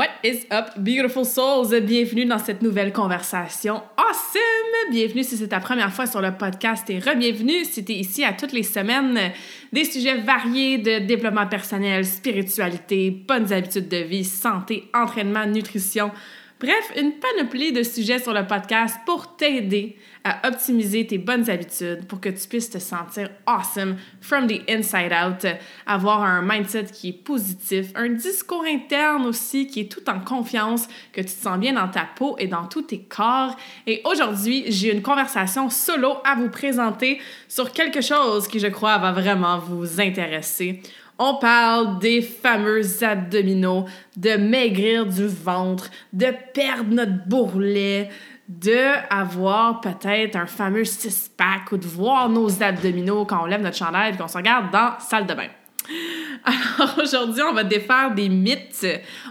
[0.00, 1.78] What is up, beautiful souls?
[1.82, 4.90] Bienvenue dans cette nouvelle conversation awesome!
[4.90, 8.24] Bienvenue si c'est ta première fois sur le podcast et re-bienvenue si tu es ici
[8.24, 9.30] à toutes les semaines.
[9.74, 16.10] Des sujets variés de développement personnel, spiritualité, bonnes habitudes de vie, santé, entraînement, nutrition.
[16.60, 22.06] Bref, une panoplie de sujets sur le podcast pour t'aider à optimiser tes bonnes habitudes
[22.06, 25.46] pour que tu puisses te sentir awesome from the inside out,
[25.86, 30.88] avoir un mindset qui est positif, un discours interne aussi qui est tout en confiance,
[31.12, 33.56] que tu te sens bien dans ta peau et dans tous tes corps.
[33.86, 38.98] Et aujourd'hui, j'ai une conversation solo à vous présenter sur quelque chose qui, je crois,
[38.98, 40.82] va vraiment vous intéresser.
[41.22, 43.84] On parle des fameux abdominaux,
[44.16, 48.08] de maigrir du ventre, de perdre notre bourrelet,
[48.50, 53.76] de avoir peut-être un fameux six-pack ou de voir nos abdominaux quand on lève notre
[53.76, 55.48] chandail et qu'on se regarde dans la salle de bain.
[56.44, 58.86] Alors aujourd'hui, on va défaire des mythes,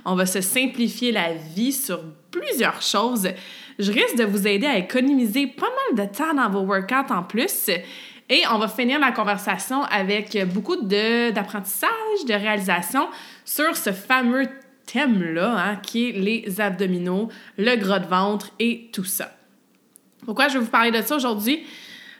[0.05, 1.99] on va se simplifier la vie sur
[2.31, 3.27] plusieurs choses.
[3.77, 7.23] Je risque de vous aider à économiser pas mal de temps dans vos workouts en
[7.23, 7.69] plus
[8.29, 11.89] et on va finir la conversation avec beaucoup d'apprentissage,
[12.25, 13.09] de, réalisation
[13.43, 14.47] sur ce fameux
[14.91, 19.35] thème-là, hein, qui est les abdominaux, le gras de ventre et tout ça.
[20.25, 21.63] Pourquoi je vais vous parler de ça aujourd'hui?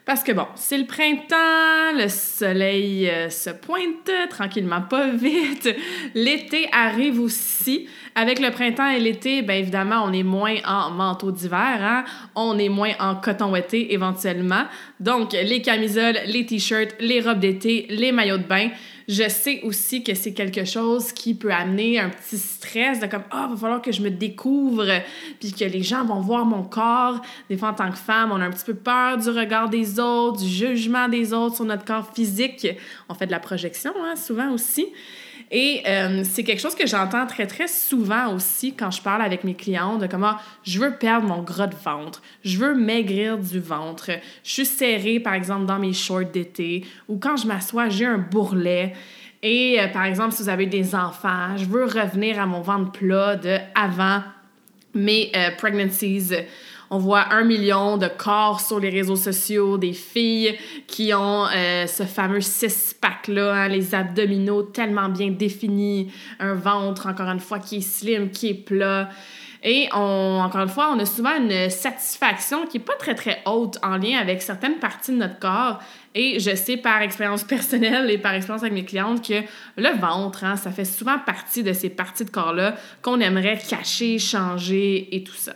[0.10, 5.70] Parce que bon, c'est le printemps, le soleil euh, se pointe tranquillement, pas vite.
[6.16, 7.88] L'été arrive aussi.
[8.16, 12.06] Avec le printemps et l'été, bien évidemment, on est moins en manteau d'hiver, hein?
[12.34, 14.64] on est moins en coton ouaté éventuellement.
[15.00, 18.70] Donc, les camisoles, les t-shirts, les robes d'été, les maillots de bain.
[19.10, 23.24] Je sais aussi que c'est quelque chose qui peut amener un petit stress de comme
[23.32, 24.86] ah va falloir que je me découvre
[25.40, 27.20] puis que les gens vont voir mon corps.
[27.50, 30.00] Des fois en tant que femme, on a un petit peu peur du regard des
[30.00, 32.68] autres, du jugement des autres sur notre corps physique.
[33.10, 34.86] On fait de la projection hein, souvent aussi.
[35.52, 39.44] Et euh, c'est quelque chose que j'entends très, très souvent aussi quand je parle avec
[39.44, 43.60] mes clients de comment je veux perdre mon gras de ventre, je veux maigrir du
[43.60, 44.12] ventre,
[44.44, 48.20] je suis serrée, par exemple, dans mes shorts d'été, ou quand je m'assois, j'ai un
[48.20, 48.94] bourrelet.
[49.42, 52.92] Et euh, par exemple, si vous avez des enfants, je veux revenir à mon ventre
[52.92, 54.22] plat de avant
[54.94, 56.34] mes euh, pregnancies
[56.90, 60.58] on voit un million de corps sur les réseaux sociaux, des filles
[60.88, 67.30] qui ont euh, ce fameux six-pack-là, hein, les abdominaux tellement bien définis, un ventre, encore
[67.30, 69.10] une fois, qui est slim, qui est plat.
[69.62, 73.42] Et on, encore une fois, on a souvent une satisfaction qui n'est pas très, très
[73.46, 75.80] haute en lien avec certaines parties de notre corps.
[76.16, 79.42] Et je sais par expérience personnelle et par expérience avec mes clientes que
[79.76, 84.18] le ventre, hein, ça fait souvent partie de ces parties de corps-là qu'on aimerait cacher,
[84.18, 85.54] changer et tout ça.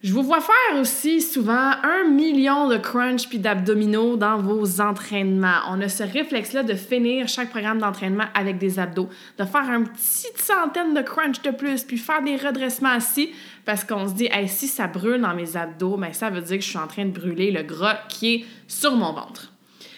[0.00, 5.58] Je vous vois faire aussi souvent un million de crunch puis d'abdominaux dans vos entraînements.
[5.70, 9.08] On a ce réflexe-là de finir chaque programme d'entraînement avec des abdos,
[9.38, 13.30] de faire une petite centaine de crunch de plus, puis faire des redressements assis
[13.64, 16.64] parce qu'on se dit, si ça brûle dans mes abdos, ben, ça veut dire que
[16.64, 19.52] je suis en train de brûler le gras qui est sur mon ventre.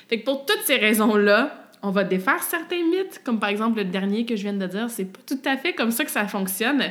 [0.08, 3.84] Fait que pour toutes ces raisons-là, on va défaire certains mythes, comme par exemple le
[3.84, 6.26] dernier que je viens de dire, c'est pas tout à fait comme ça que ça
[6.26, 6.84] fonctionne.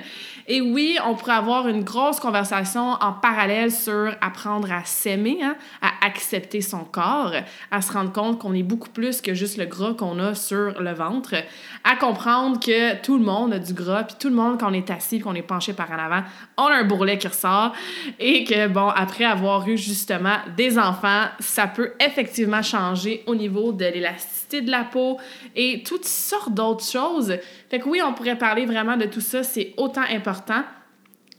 [0.47, 5.55] Et oui, on pourrait avoir une grosse conversation en parallèle sur apprendre à s'aimer, hein,
[5.81, 7.33] à accepter son corps,
[7.69, 10.81] à se rendre compte qu'on est beaucoup plus que juste le gras qu'on a sur
[10.81, 11.35] le ventre,
[11.83, 14.73] à comprendre que tout le monde a du gras, puis tout le monde, quand on
[14.73, 16.23] est assis, qu'on est penché par en avant,
[16.57, 17.73] on a un bourrelet qui ressort,
[18.19, 23.71] et que, bon, après avoir eu justement des enfants, ça peut effectivement changer au niveau
[23.71, 25.17] de l'élasticité de la peau
[25.55, 27.35] et toutes sortes d'autres choses.
[27.69, 30.63] Fait que oui, on pourrait parler vraiment de tout ça, c'est autant important.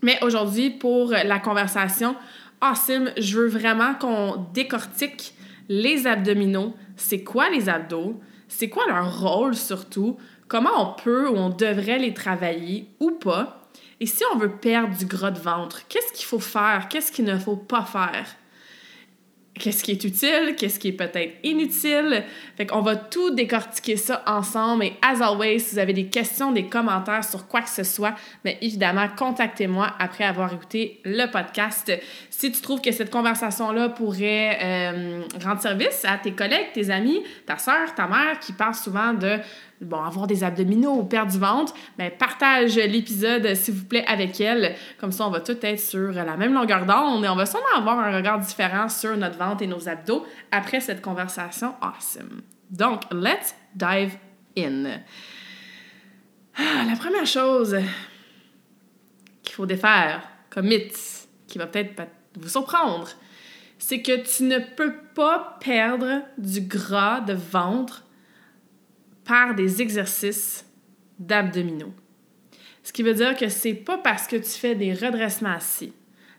[0.02, 2.16] Mais aujourd'hui, pour la conversation,
[2.60, 5.34] awesome, je veux vraiment qu'on décortique
[5.68, 6.74] les abdominaux.
[6.96, 8.20] C'est quoi les abdos?
[8.48, 10.16] C'est quoi leur rôle surtout?
[10.48, 13.70] Comment on peut ou on devrait les travailler ou pas?
[14.00, 16.88] Et si on veut perdre du gras de ventre, qu'est-ce qu'il faut faire?
[16.88, 18.34] Qu'est-ce qu'il ne faut pas faire?
[19.60, 22.24] Qu'est-ce qui est utile, qu'est-ce qui est peut-être inutile.
[22.56, 24.84] Fait qu'on va tout décortiquer ça ensemble.
[24.84, 28.14] Et as always, si vous avez des questions, des commentaires sur quoi que ce soit,
[28.44, 31.92] bien évidemment, contactez-moi après avoir écouté le podcast.
[32.30, 37.22] Si tu trouves que cette conversation-là pourrait euh, rendre service à tes collègues, tes amis,
[37.46, 39.38] ta soeur, ta mère qui parlent souvent de
[39.80, 44.40] bon, avoir des abdominaux ou perdre du ventre, ben, partage l'épisode, s'il vous plaît, avec
[44.40, 44.74] elle.
[44.98, 47.76] Comme ça, on va tout être sur la même longueur d'onde et on va sûrement
[47.76, 52.42] avoir un regard différent sur notre ventre et nos abdos après cette conversation awesome.
[52.70, 54.16] Donc, let's dive
[54.56, 55.00] in.
[56.56, 57.76] Ah, la première chose
[59.42, 62.02] qu'il faut défaire comme mythe, qui va peut-être
[62.36, 63.08] vous surprendre,
[63.78, 68.04] c'est que tu ne peux pas perdre du gras de ventre
[69.30, 70.66] par des exercices
[71.20, 71.94] d'abdominaux.
[72.82, 75.92] Ce qui veut dire que c'est pas parce que tu fais des redressements assis,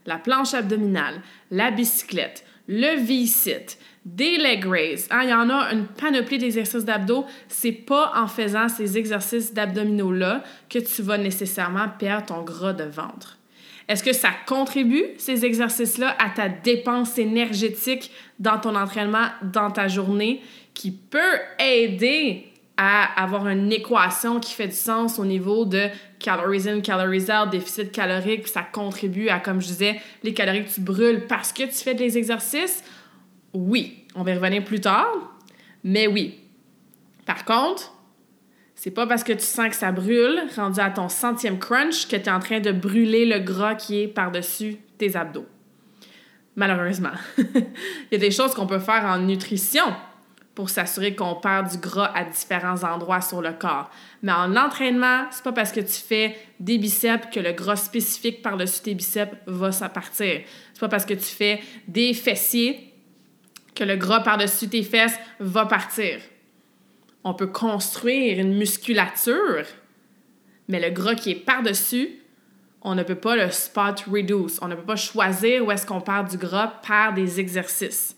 [0.06, 1.22] la planche abdominale,
[1.52, 6.84] la bicyclette, le V-sit, des leg raises, hein, il y en a une panoplie d'exercices
[6.84, 12.74] d'abdos, c'est pas en faisant ces exercices d'abdominaux-là que tu vas nécessairement perdre ton gras
[12.74, 13.38] de ventre.
[13.88, 19.88] Est-ce que ça contribue, ces exercices-là, à ta dépense énergétique dans ton entraînement, dans ta
[19.88, 20.42] journée,
[20.74, 25.88] qui peut aider à avoir une équation qui fait du sens au niveau de
[26.20, 30.74] calories in, calories out, déficit calorique, ça contribue à, comme je disais, les calories que
[30.74, 32.84] tu brûles parce que tu fais des exercices?
[33.54, 35.12] Oui, on va y revenir plus tard,
[35.84, 36.40] mais oui.
[37.26, 37.94] Par contre,
[38.76, 42.16] c'est pas parce que tu sens que ça brûle, rendu à ton centième crunch, que
[42.16, 45.46] tu es en train de brûler le gras qui est par-dessus tes abdos.
[46.56, 47.12] Malheureusement.
[47.38, 47.44] Il
[48.12, 49.86] y a des choses qu'on peut faire en nutrition
[50.56, 53.90] pour s'assurer qu'on perd du gras à différents endroits sur le corps.
[54.22, 58.42] Mais en entraînement, c'est pas parce que tu fais des biceps que le gras spécifique
[58.42, 60.42] par-dessus tes biceps va s'en partir.
[60.74, 62.94] C'est pas parce que tu fais des fessiers
[63.76, 66.20] que le gras par-dessus tes fesses va partir.
[67.24, 69.66] On peut construire une musculature,
[70.68, 72.10] mais le gras qui est par-dessus,
[72.82, 74.60] on ne peut pas le spot reduce.
[74.62, 78.16] On ne peut pas choisir où est-ce qu'on perd du gras par des exercices.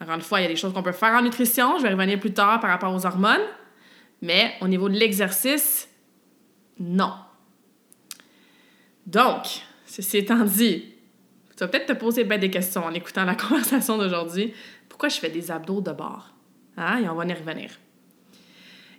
[0.00, 1.76] Encore une fois, il y a des choses qu'on peut faire en nutrition.
[1.78, 3.44] Je vais revenir plus tard par rapport aux hormones.
[4.22, 5.88] Mais au niveau de l'exercice,
[6.78, 7.12] non.
[9.06, 10.84] Donc, ceci étant dit,
[11.50, 14.54] tu vas peut-être te poser des questions en écoutant la conversation d'aujourd'hui.
[14.88, 16.32] Pourquoi je fais des abdos de bord?
[16.76, 17.02] Hein?
[17.02, 17.70] Et on va y revenir.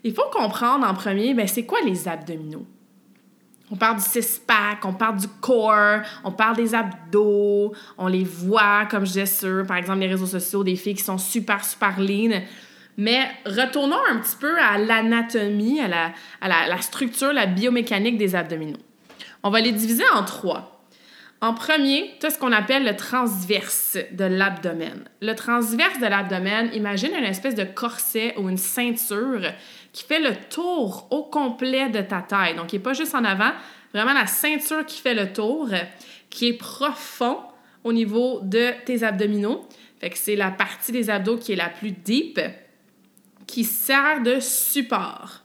[0.03, 2.65] Il faut comprendre en premier, ben, c'est quoi les abdominaux?
[3.73, 8.85] On parle du six-pack, on parle du core, on parle des abdos, on les voit,
[8.91, 11.97] comme je disais sur, par exemple, les réseaux sociaux, des filles qui sont super, super
[11.97, 12.41] lean.
[12.97, 18.35] Mais retournons un petit peu à l'anatomie, à, la, à la, structure, la biomécanique des
[18.35, 18.77] abdominaux.
[19.41, 20.83] On va les diviser en trois.
[21.39, 25.05] En premier, tu as ce qu'on appelle le transverse de l'abdomen.
[25.21, 29.41] Le transverse de l'abdomen, imagine une espèce de corset ou une ceinture
[29.93, 32.55] qui fait le tour au complet de ta taille.
[32.55, 33.51] Donc, il n'est pas juste en avant,
[33.93, 35.69] vraiment la ceinture qui fait le tour,
[36.29, 37.39] qui est profond
[37.83, 39.67] au niveau de tes abdominaux.
[39.99, 42.39] Fait que c'est la partie des abdos qui est la plus deep,
[43.47, 45.43] qui sert de support.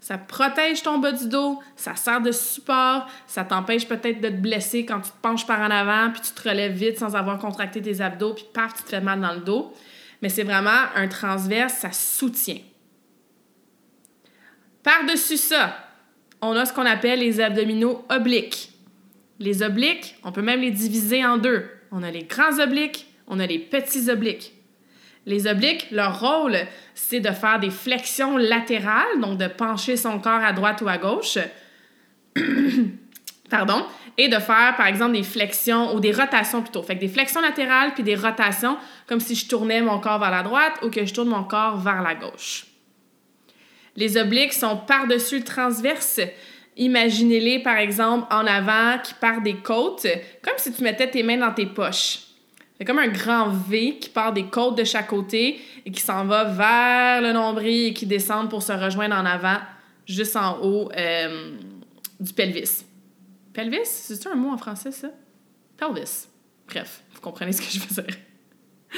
[0.00, 4.34] Ça protège ton bas du dos, ça sert de support, ça t'empêche peut-être de te
[4.34, 7.38] blesser quand tu te penches par en avant, puis tu te relèves vite sans avoir
[7.38, 9.74] contracté tes abdos, puis paf, tu te fais mal dans le dos.
[10.22, 12.60] Mais c'est vraiment un transverse, ça soutient.
[14.86, 15.76] Par-dessus ça,
[16.40, 18.70] on a ce qu'on appelle les abdominaux obliques.
[19.40, 21.68] Les obliques, on peut même les diviser en deux.
[21.90, 24.52] On a les grands obliques, on a les petits obliques.
[25.26, 26.56] Les obliques, leur rôle,
[26.94, 30.98] c'est de faire des flexions latérales, donc de pencher son corps à droite ou à
[30.98, 31.38] gauche.
[33.50, 33.86] Pardon.
[34.18, 36.84] Et de faire, par exemple, des flexions ou des rotations plutôt.
[36.84, 38.76] Fait que des flexions latérales puis des rotations,
[39.08, 41.76] comme si je tournais mon corps vers la droite ou que je tourne mon corps
[41.76, 42.66] vers la gauche.
[43.96, 46.20] Les obliques sont par-dessus le transverse.
[46.76, 50.06] Imaginez-les, par exemple, en avant qui part des côtes,
[50.42, 52.20] comme si tu mettais tes mains dans tes poches.
[52.78, 56.26] C'est comme un grand V qui part des côtes de chaque côté et qui s'en
[56.26, 59.56] va vers le nombril et qui descend pour se rejoindre en avant,
[60.06, 61.56] juste en haut euh,
[62.20, 62.84] du pelvis.
[63.54, 65.08] Pelvis, c'est un mot en français, ça?
[65.78, 66.26] Pelvis.
[66.68, 68.16] Bref, vous comprenez ce que je veux dire.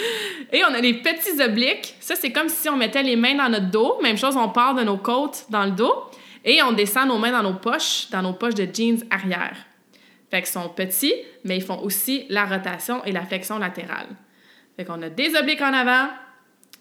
[0.52, 1.96] Et on a les petits obliques.
[2.00, 3.98] Ça, c'est comme si on mettait les mains dans notre dos.
[4.02, 6.10] Même chose, on part de nos côtes dans le dos
[6.44, 9.56] et on descend nos mains dans nos poches, dans nos poches de jeans arrière.
[10.30, 11.14] Fait qu'ils sont petits,
[11.44, 14.08] mais ils font aussi la rotation et la flexion latérale.
[14.76, 16.08] Fait qu'on a des obliques en avant,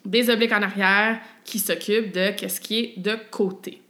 [0.06, 3.82] des obliques en arrière qui s'occupent de ce qui est de côté.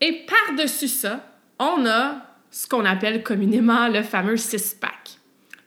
[0.00, 1.24] Et par-dessus ça,
[1.58, 5.01] on a ce qu'on appelle communément le fameux six-pack.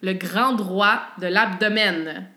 [0.02, 2.28] Le grand droit de l'abdomen.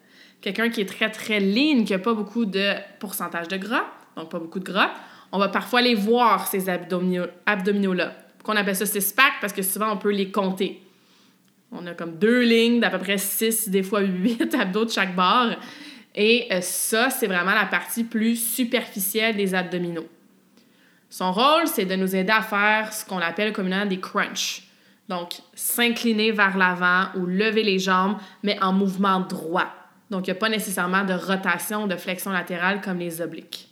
[0.40, 3.84] Quelqu'un qui est très, très lean, qui n'a pas beaucoup de pourcentage de gras,
[4.16, 4.92] donc pas beaucoup de gras,
[5.32, 7.32] on va parfois les voir, ces abdominaux-là.
[7.46, 7.94] Abdominaux
[8.38, 9.34] Pourquoi on appelle ça six-pack?
[9.40, 10.82] Parce que souvent, on peut les compter.
[11.70, 15.14] On a comme deux lignes d'à peu près six, des fois huit abdos de chaque
[15.14, 15.56] barre.
[16.14, 20.08] Et euh, ça, c'est vraiment la partie plus superficielle des abdominaux.
[21.10, 24.67] Son rôle, c'est de nous aider à faire ce qu'on appelle communément des crunchs.
[25.08, 29.68] Donc, s'incliner vers l'avant ou lever les jambes, mais en mouvement droit.
[30.10, 33.68] Donc, il n'y a pas nécessairement de rotation, de flexion latérale comme les obliques.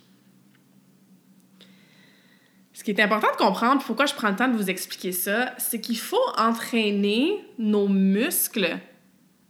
[2.73, 5.53] Ce qui est important de comprendre, pourquoi je prends le temps de vous expliquer ça,
[5.57, 8.77] c'est qu'il faut entraîner nos muscles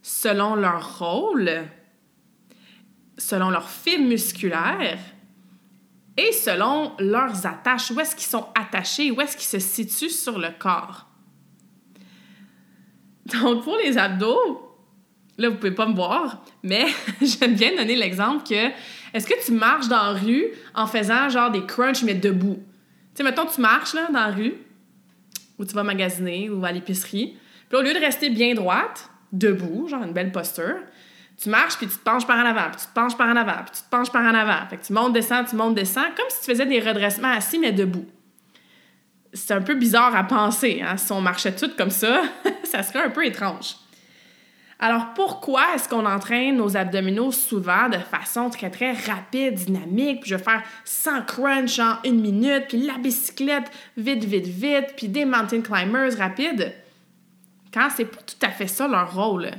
[0.01, 1.67] selon leur rôle,
[3.17, 5.00] selon leur fibres musculaires
[6.15, 10.39] et selon leurs attaches, où est-ce qu'ils sont attachés, où est-ce qu'ils se situent sur
[10.39, 11.06] le corps.
[13.34, 14.62] Donc, pour les abdos,
[15.38, 16.86] là, vous pouvez pas me voir, mais
[17.22, 18.72] j'aime bien donner l'exemple que
[19.13, 22.60] est-ce que tu marches dans la rue en faisant genre des crunchs mais debout?
[23.15, 24.53] Tu sais, mettons, tu marches là, dans la rue,
[25.57, 27.38] ou tu vas magasiner ou à l'épicerie,
[27.69, 30.77] puis au lieu de rester bien droite, debout, genre une belle posture,
[31.41, 33.36] tu marches puis tu te penches par en avant, puis tu te penches par en
[33.36, 34.67] avant, puis tu te penches par en avant.
[34.69, 37.60] Fait que tu montes, descends, tu montes, descends, comme si tu faisais des redressements assis
[37.60, 38.05] mais debout.
[39.34, 40.98] C'est un peu bizarre à penser, hein?
[40.98, 42.22] Si on marchait toutes comme ça,
[42.63, 43.75] ça serait un peu étrange.
[44.79, 50.29] Alors pourquoi est-ce qu'on entraîne nos abdominaux souvent de façon très très rapide, dynamique, puis
[50.29, 55.07] je vais faire 100 crunch en une minute, puis la bicyclette vite vite vite, puis
[55.07, 56.74] des mountain climbers rapides,
[57.74, 59.50] quand c'est pas tout à fait ça leur rôle.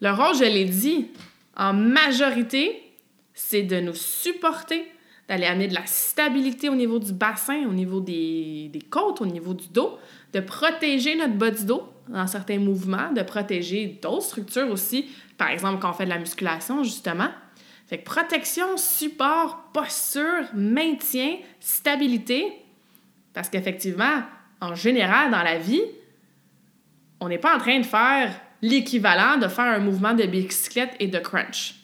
[0.00, 1.10] Leur rôle, je l'ai dit,
[1.56, 2.82] en majorité,
[3.34, 4.90] c'est de nous supporter,
[5.28, 9.26] d'aller amener de la stabilité au niveau du bassin, au niveau des, des côtes, au
[9.26, 9.98] niveau du dos,
[10.32, 15.06] de protéger notre bas du dos dans certains mouvements, de protéger d'autres structures aussi,
[15.38, 17.30] par exemple quand on fait de la musculation, justement.
[17.86, 22.52] Fait que protection, support, posture, maintien, stabilité,
[23.32, 24.22] parce qu'effectivement,
[24.60, 25.82] en général, dans la vie,
[27.20, 31.06] on n'est pas en train de faire l'équivalent de faire un mouvement de bicyclette et
[31.06, 31.74] de crunch.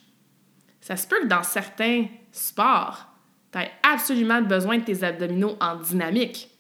[0.80, 3.09] Ça se peut que dans certains sports,
[3.52, 6.50] tu aies absolument besoin de tes abdominaux en dynamique.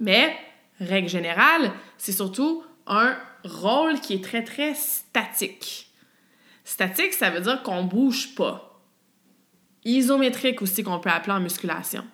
[0.00, 0.36] Mais
[0.80, 5.90] règle générale, c'est surtout un rôle qui est très, très statique.
[6.64, 8.80] Statique, ça veut dire qu'on bouge pas.
[9.84, 12.04] Isométrique aussi, qu'on peut appeler en musculation.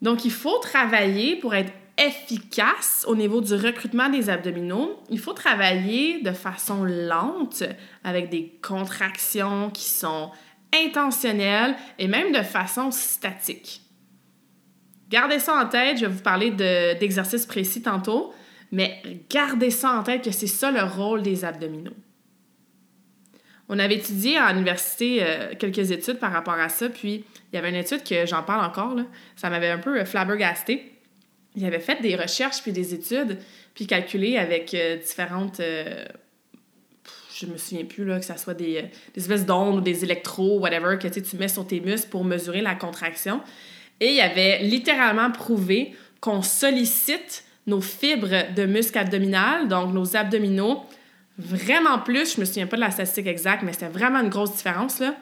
[0.00, 4.98] Donc, il faut travailler pour être efficace au niveau du recrutement des abdominaux.
[5.10, 7.62] Il faut travailler de façon lente,
[8.04, 10.30] avec des contractions qui sont
[10.74, 13.82] intentionnelles et même de façon statique.
[15.08, 18.32] Gardez ça en tête, je vais vous parler d'exercices précis tantôt,
[18.70, 21.96] mais gardez ça en tête que c'est ça le rôle des abdominaux.
[23.68, 27.58] On avait étudié à l'université euh, quelques études par rapport à ça, puis il y
[27.58, 28.96] avait une étude que j'en parle encore,
[29.36, 30.92] ça m'avait un peu euh, flabbergasté.
[31.56, 33.38] Il avait fait des recherches puis des études,
[33.74, 35.60] puis calculé avec euh, différentes.
[37.40, 40.58] Je me souviens plus, là, que ce soit des, des espèces d'ondes ou des électros,
[40.58, 43.40] whatever, que tu mets sur tes muscles pour mesurer la contraction.
[44.00, 50.82] Et il avait littéralement prouvé qu'on sollicite nos fibres de muscles abdominales, donc nos abdominaux,
[51.38, 54.52] vraiment plus, je me souviens pas de la statistique exacte, mais c'était vraiment une grosse
[54.52, 55.14] différence là.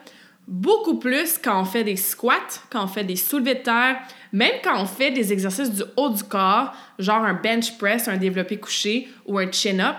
[0.47, 3.99] Beaucoup plus quand on fait des squats, quand on fait des soulevés de terre,
[4.33, 8.17] même quand on fait des exercices du haut du corps, genre un bench press, un
[8.17, 9.97] développé couché ou un chin-up,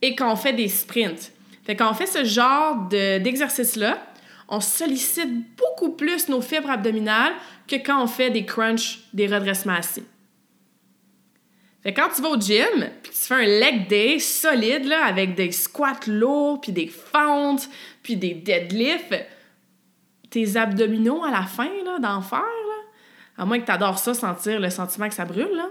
[0.00, 1.32] et quand on fait des sprints.
[1.70, 4.04] Fait quand on fait ce genre d'exercice-là,
[4.48, 7.32] on sollicite beaucoup plus nos fibres abdominales
[7.68, 10.02] que quand on fait des crunchs, des redressements assis.
[11.84, 15.36] Fait quand tu vas au gym, puis tu fais un leg day solide, là, avec
[15.36, 17.68] des squats lourds, puis des fentes,
[18.02, 19.14] puis des deadlifts,
[20.28, 24.58] tes abdominaux à la fin, d'en faire, là, à moins que tu adores ça, sentir
[24.58, 25.68] le sentiment que ça brûle, là,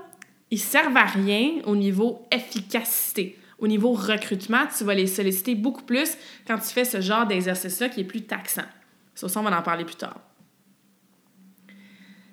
[0.50, 3.38] ils servent à rien au niveau efficacité.
[3.60, 7.90] Au niveau recrutement, tu vas les solliciter beaucoup plus quand tu fais ce genre d'exercice-là
[7.90, 8.64] qui est plus taxant.
[9.16, 10.20] Ça, on va en parler plus tard.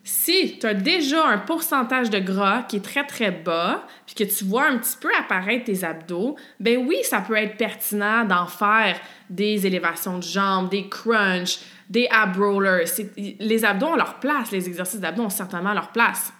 [0.04, 4.22] Si tu as déjà un pourcentage de gras qui est très très bas, puis que
[4.22, 8.46] tu vois un petit peu apparaître tes abdos, ben oui, ça peut être pertinent d'en
[8.46, 11.58] faire des élévations de jambes, des crunchs,
[11.90, 12.86] des ab rollers.
[13.16, 16.32] Les abdos ont leur place, les exercices d'abdos ont certainement leur place.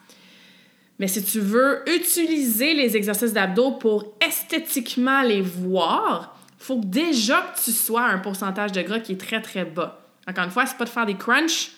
[0.99, 7.63] Mais si tu veux utiliser les exercices d'abdos pour esthétiquement les voir, faut déjà que
[7.63, 10.01] tu sois à un pourcentage de gras qui est très très bas.
[10.27, 11.73] Encore une fois, c'est pas de faire des crunchs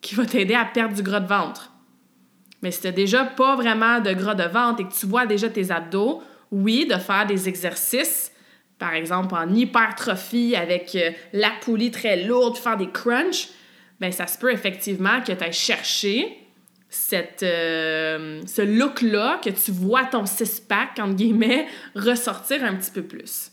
[0.00, 1.70] qui va t'aider à perdre du gras de ventre.
[2.60, 5.48] Mais si tu déjà pas vraiment de gras de ventre et que tu vois déjà
[5.48, 8.32] tes abdos, oui, de faire des exercices,
[8.78, 13.48] par exemple en hypertrophie avec euh, la poulie très lourde, faire des crunchs,
[14.00, 16.43] ben ça se peut effectivement que tu ailles chercher
[16.94, 23.02] cette, euh, ce look-là, que tu vois ton six-pack, entre guillemets, ressortir un petit peu
[23.02, 23.50] plus.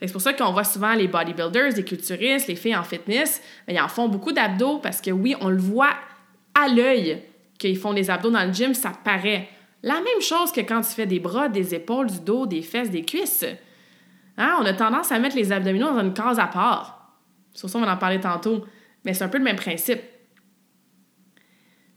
[0.00, 3.74] C'est pour ça qu'on voit souvent les bodybuilders, les culturistes, les filles en fitness, ben,
[3.74, 5.94] ils en font beaucoup d'abdos parce que oui, on le voit
[6.54, 7.22] à l'œil
[7.58, 9.48] qu'ils font des abdos dans le gym, ça paraît.
[9.82, 12.90] La même chose que quand tu fais des bras, des épaules, du dos, des fesses,
[12.90, 13.46] des cuisses.
[14.36, 14.58] Hein?
[14.60, 17.14] On a tendance à mettre les abdominaux dans une case à part.
[17.54, 18.66] Sur ça, on va en parler tantôt.
[19.04, 20.02] Mais c'est un peu le même principe.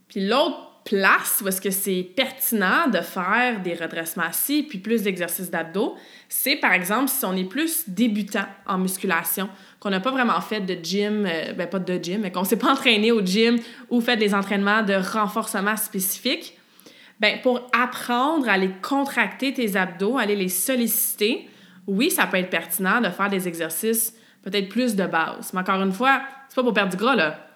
[0.07, 5.51] Puis l'autre place où que c'est pertinent de faire des redressements assis puis plus d'exercices
[5.51, 5.95] d'abdos,
[6.27, 10.61] c'est par exemple si on est plus débutant en musculation, qu'on n'a pas vraiment fait
[10.61, 13.57] de gym, euh, ben pas de gym, mais qu'on s'est pas entraîné au gym
[13.91, 16.57] ou fait des entraînements de renforcement spécifiques,
[17.19, 21.47] ben pour apprendre à les contracter tes abdos, aller les solliciter,
[21.85, 25.51] oui, ça peut être pertinent de faire des exercices peut-être plus de base.
[25.53, 27.48] Mais encore une fois, c'est pas pour perdre du gras là.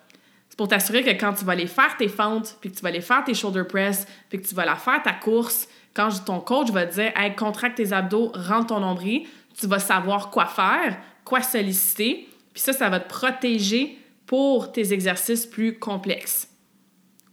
[0.54, 2.90] C'est pour t'assurer que quand tu vas aller faire tes fentes, puis que tu vas
[2.90, 6.42] aller faire tes shoulder press, puis que tu vas la faire ta course, quand ton
[6.42, 9.26] coach va te dire Hey, contracte tes abdos, rentre ton nombril,
[9.60, 10.96] tu vas savoir quoi faire,
[11.26, 16.48] quoi solliciter, puis ça, ça va te protéger pour tes exercices plus complexes.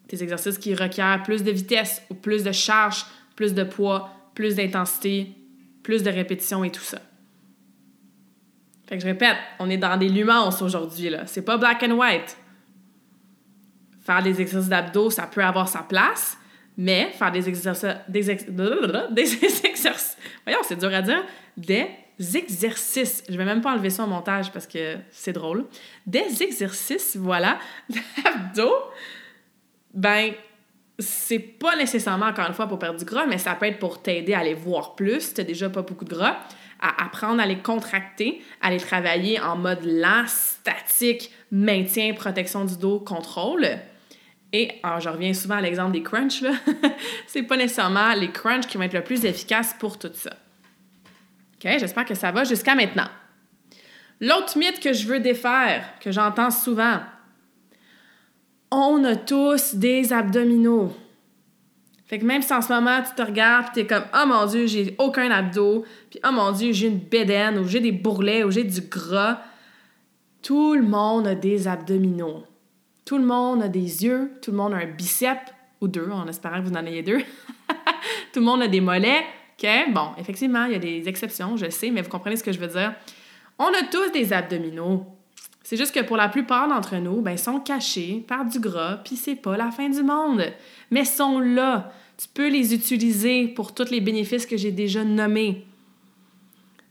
[0.08, 3.04] Tes exercices qui requièrent plus de vitesse ou plus de charge,
[3.36, 5.36] plus de poids, plus d'intensité,
[5.82, 7.02] plus de répétition et tout ça.
[8.88, 11.26] Fait que je répète, on est dans des nuances aujourd'hui, là.
[11.26, 12.38] C'est pas black and white.
[14.10, 16.36] Faire des exercices d'abdos, ça peut avoir sa place,
[16.76, 17.86] mais faire des exercices.
[18.08, 20.16] Des, exercices.
[20.44, 21.22] Voyons, c'est dur à dire.
[21.56, 21.86] Des
[22.34, 23.22] exercices.
[23.28, 25.64] Je vais même pas enlever ça au montage parce que c'est drôle.
[26.08, 28.74] Des exercices, voilà, d'abdos.
[29.94, 30.32] Ben,
[30.98, 34.02] c'est pas nécessairement, encore une fois, pour perdre du gras, mais ça peut être pour
[34.02, 36.36] t'aider à les voir plus si t'as déjà pas beaucoup de gras,
[36.80, 42.76] à apprendre à les contracter, à les travailler en mode lent, statique, maintien, protection du
[42.76, 43.78] dos, contrôle.
[44.52, 46.52] Et alors, je reviens souvent à l'exemple des crunchs, là.
[47.26, 50.30] c'est pas nécessairement les crunchs qui vont être le plus efficaces pour tout ça.
[51.54, 53.08] OK, j'espère que ça va jusqu'à maintenant.
[54.20, 57.00] L'autre mythe que je veux défaire, que j'entends souvent,
[58.70, 60.94] on a tous des abdominaux.
[62.06, 64.44] Fait que même si en ce moment tu te regardes et t'es comme oh mon
[64.46, 68.42] dieu j'ai aucun abdos puis oh mon dieu j'ai une bédaine ou j'ai des bourrelets
[68.42, 69.38] ou j'ai du gras
[70.42, 72.42] tout le monde a des abdominaux
[73.10, 75.36] tout le monde a des yeux tout le monde a un bicep
[75.80, 77.18] ou deux en espérant que vous en ayez deux
[78.32, 79.24] tout le monde a des mollets
[79.58, 82.52] ok bon effectivement il y a des exceptions je sais mais vous comprenez ce que
[82.52, 82.94] je veux dire
[83.58, 85.04] on a tous des abdominaux
[85.64, 88.96] c'est juste que pour la plupart d'entre nous, ben, ils sont cachés par du gras,
[89.04, 90.42] puis c'est pas la fin du monde.
[90.90, 91.92] Mais sont là.
[92.16, 95.64] Tu peux les utiliser pour tous les bénéfices que j'ai déjà nommés.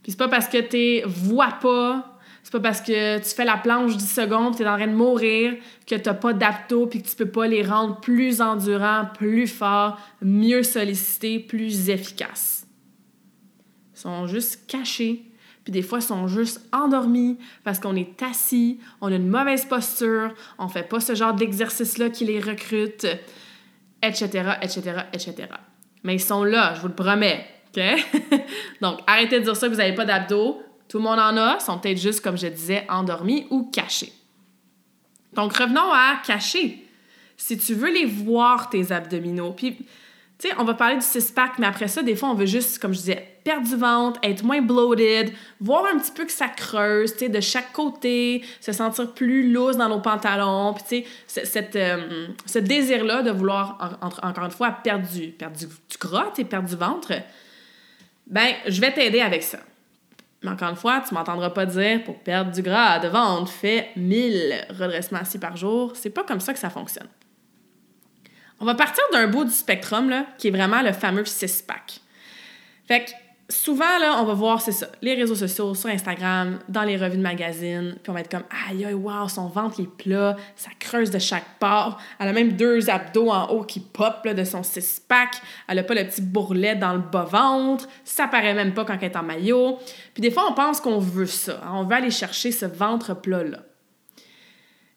[0.02, 2.09] Puis c'est pas parce que tu vois pas,
[2.42, 4.94] c'est pas parce que tu fais la planche 10 secondes, tu es en train de
[4.94, 5.54] mourir,
[5.86, 9.98] que tu pas d'apto puis que tu peux pas les rendre plus endurants, plus forts,
[10.22, 12.66] mieux sollicités, plus efficaces.
[13.94, 15.30] Ils sont juste cachés
[15.64, 19.66] puis des fois, ils sont juste endormis parce qu'on est assis, on a une mauvaise
[19.66, 23.06] posture, on fait pas ce genre d'exercice-là qui les recrute,
[24.02, 25.34] etc., etc., etc.
[26.02, 27.82] Mais ils sont là, je vous le promets, OK?
[28.80, 30.62] Donc, arrêtez de dire ça que vous n'avez pas d'abdos.
[30.90, 34.12] Tout le monde en a, sont peut-être juste, comme je disais, endormis ou cachés.
[35.32, 36.84] Donc, revenons à cacher.
[37.36, 41.60] Si tu veux les voir, tes abdominaux, puis tu sais, on va parler du six-pack,
[41.60, 44.42] mais après ça, des fois, on veut juste, comme je disais, perdre du ventre, être
[44.42, 48.72] moins bloated, voir un petit peu que ça creuse, tu sais, de chaque côté, se
[48.72, 54.00] sentir plus loose dans nos pantalons, puis tu sais, cette, euh, ce désir-là de vouloir,
[54.00, 55.68] encore une fois, perdre du, perdre du,
[56.00, 57.12] gras, perdre du ventre,
[58.26, 59.60] ben, je vais t'aider avec ça.
[60.42, 63.90] Mais encore une fois, tu m'entendras pas dire pour perdre du gras de ventre, fais
[63.96, 65.92] 1000 redressements assis par jour.
[65.94, 67.08] C'est pas comme ça que ça fonctionne.
[68.58, 72.00] On va partir d'un bout du spectrum, là, qui est vraiment le fameux six-pack.
[72.86, 73.10] Fait que
[73.50, 77.16] souvent, là, on va voir, c'est ça, les réseaux sociaux, sur Instagram, dans les revues
[77.16, 80.70] de magazines, puis on va être comme Aïe, aïe, wow, son ventre est plat, ça
[80.78, 82.00] creuse de chaque part.
[82.18, 85.34] Elle a même deux abdos en haut qui pop de son six-pack.
[85.68, 87.88] Elle a pas le petit bourrelet dans le bas-ventre.
[88.04, 89.78] Ça paraît même pas quand elle est en maillot.
[90.14, 91.60] Puis des fois, on pense qu'on veut ça.
[91.72, 93.58] On veut aller chercher ce ventre plat-là.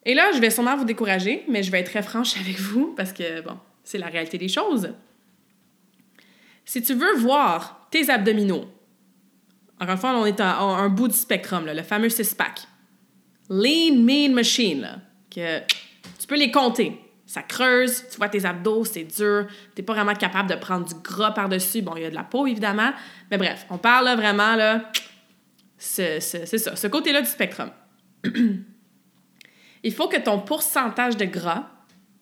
[0.06, 2.94] Et là, je vais sûrement vous décourager, mais je vais être très franche avec vous
[2.96, 4.94] parce que, bon, c'est la réalité des choses.
[6.66, 8.66] Si tu veux voir tes abdominaux,
[9.80, 12.62] encore une fois, on est à, un bout du spectrum, le fameux six-pack.
[13.52, 17.00] Lean Mean Machine, que tu peux les compter.
[17.28, 20.96] Ça creuse, tu vois tes abdos, c'est dur, t'es pas vraiment capable de prendre du
[21.04, 21.84] gras par-dessus.
[21.84, 22.92] Bon, il y a de la peau, évidemment.
[23.30, 24.92] Mais bref, on parle vraiment, là,
[25.78, 27.70] c'est ça, ce côté-là du spectrum.
[29.84, 31.68] il faut que ton pourcentage de gras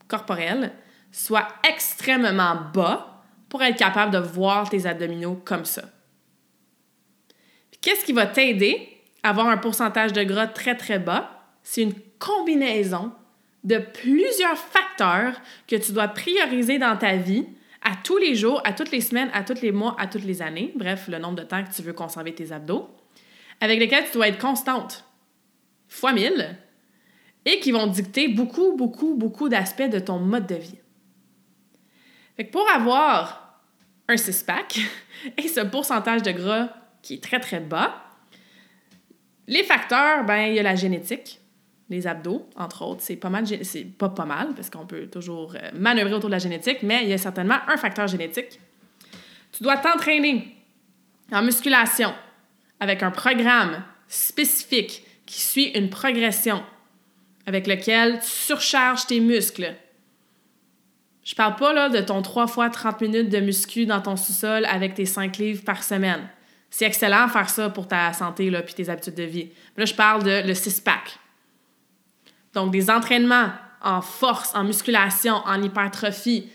[0.09, 0.73] corporel
[1.11, 3.10] soit extrêmement bas
[3.51, 5.83] pour être capable de voir tes abdominaux comme ça.
[7.81, 8.87] Qu'est-ce qui va t'aider
[9.23, 11.49] à avoir un pourcentage de gras très très bas?
[11.61, 13.11] C'est une combinaison
[13.65, 15.33] de plusieurs facteurs
[15.67, 17.45] que tu dois prioriser dans ta vie
[17.81, 20.41] à tous les jours, à toutes les semaines, à tous les mois, à toutes les
[20.41, 22.87] années, bref, le nombre de temps que tu veux conserver tes abdos,
[23.59, 25.03] avec lesquels tu dois être constante,
[25.89, 26.57] fois mille,
[27.43, 30.79] et qui vont dicter beaucoup, beaucoup, beaucoup d'aspects de ton mode de vie.
[32.37, 33.40] Fait que pour avoir
[34.07, 34.79] un six-pack
[35.37, 36.69] et ce pourcentage de gras
[37.01, 38.03] qui est très, très bas,
[39.47, 41.39] les facteurs, ben, il y a la génétique,
[41.89, 43.01] les abdos, entre autres.
[43.01, 46.35] C'est pas mal, c'est pas pas mal, parce qu'on peut toujours euh, manœuvrer autour de
[46.35, 48.59] la génétique, mais il y a certainement un facteur génétique.
[49.51, 50.55] Tu dois t'entraîner
[51.31, 52.13] en musculation
[52.79, 56.63] avec un programme spécifique qui suit une progression
[57.45, 59.75] avec lequel tu surcharges tes muscles.
[61.23, 64.65] Je parle pas là, de ton 3 fois 30 minutes de muscu dans ton sous-sol
[64.65, 66.27] avec tes 5 livres par semaine.
[66.69, 69.49] C'est excellent de faire ça pour ta santé et tes habitudes de vie.
[69.75, 71.19] Mais là, je parle de le six-pack.
[72.53, 73.49] Donc, des entraînements
[73.83, 76.49] en force, en musculation, en hypertrophie,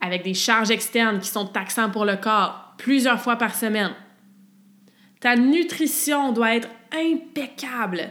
[0.00, 3.92] avec des charges externes qui sont taxantes pour le corps, plusieurs fois par semaine.
[5.20, 8.10] Ta nutrition doit être impeccable.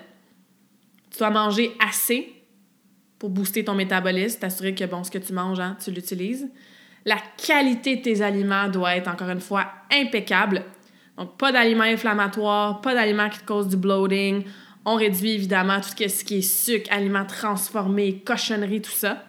[1.11, 2.36] Tu dois manger assez
[3.19, 6.47] pour booster ton métabolisme, t'assurer que bon, ce que tu manges, hein, tu l'utilises.
[7.05, 10.63] La qualité de tes aliments doit être encore une fois impeccable.
[11.17, 14.43] Donc, pas d'aliments inflammatoires, pas d'aliments qui te causent du bloating,
[14.85, 19.23] on réduit évidemment tout ce qui est sucre, aliments transformés, cochonneries, tout ça.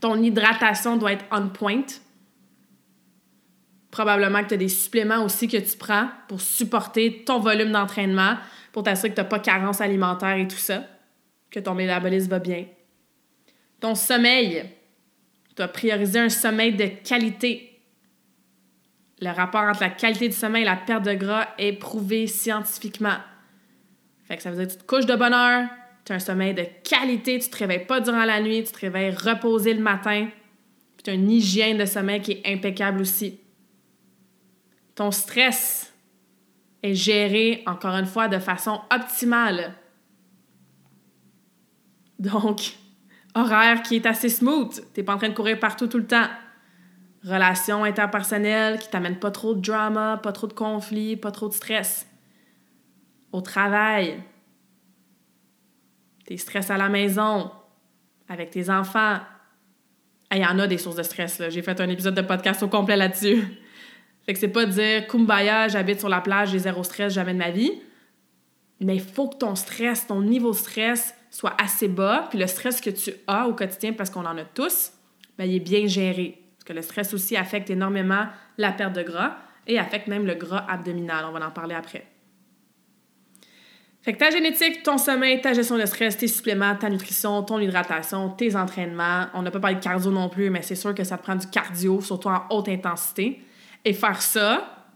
[0.00, 1.84] Ton hydratation doit être on point.
[3.90, 8.36] Probablement que tu as des suppléments aussi que tu prends pour supporter ton volume d'entraînement,
[8.72, 10.84] pour t'assurer que tu n'as pas carence alimentaire et tout ça,
[11.50, 12.64] que ton métabolisme va bien.
[13.80, 14.64] Ton sommeil,
[15.48, 17.80] tu dois prioriser un sommeil de qualité.
[19.20, 23.16] Le rapport entre la qualité du sommeil et la perte de gras est prouvé scientifiquement.
[24.24, 25.68] Fait que ça veut dire que tu te couches de bonne heure,
[26.04, 28.80] tu as un sommeil de qualité, tu te réveilles pas durant la nuit, tu te
[28.80, 30.28] réveilles reposé le matin,
[30.96, 33.40] puis tu as une hygiène de sommeil qui est impeccable aussi.
[34.94, 35.92] Ton stress
[36.82, 39.74] est géré, encore une fois, de façon optimale.
[42.18, 42.76] Donc,
[43.36, 44.82] horaire qui est assez smooth.
[44.94, 46.28] Tu pas en train de courir partout tout le temps.
[47.24, 51.54] Relation interpersonnelle qui t'amène pas trop de drama, pas trop de conflits, pas trop de
[51.54, 52.06] stress
[53.32, 54.22] au travail,
[56.24, 57.50] tes stress à la maison,
[58.28, 59.18] avec tes enfants.
[60.32, 61.42] Il y en a des sources de stress.
[61.50, 63.42] J'ai fait un épisode de podcast au complet là-dessus.
[64.26, 67.38] Fait que c'est pas dire Kumbaya, j'habite sur la plage, j'ai zéro stress jamais de
[67.38, 67.70] ma vie.
[68.80, 72.26] Mais il faut que ton stress, ton niveau de stress soit assez bas.
[72.30, 74.92] Puis le stress que tu as au quotidien, parce qu'on en a tous,
[75.36, 76.42] ben, il est bien géré.
[76.56, 80.34] Parce que le stress aussi affecte énormément la perte de gras et affecte même le
[80.34, 81.26] gras abdominal.
[81.28, 82.06] On va en parler après.
[84.00, 87.58] Fait que ta génétique, ton sommeil, ta gestion de stress, tes suppléments, ta nutrition, ton
[87.58, 89.26] hydratation, tes entraînements.
[89.34, 91.48] On n'a pas parlé de cardio non plus, mais c'est sûr que ça prend du
[91.48, 93.42] cardio, surtout en haute intensité.
[93.84, 94.86] Et faire ça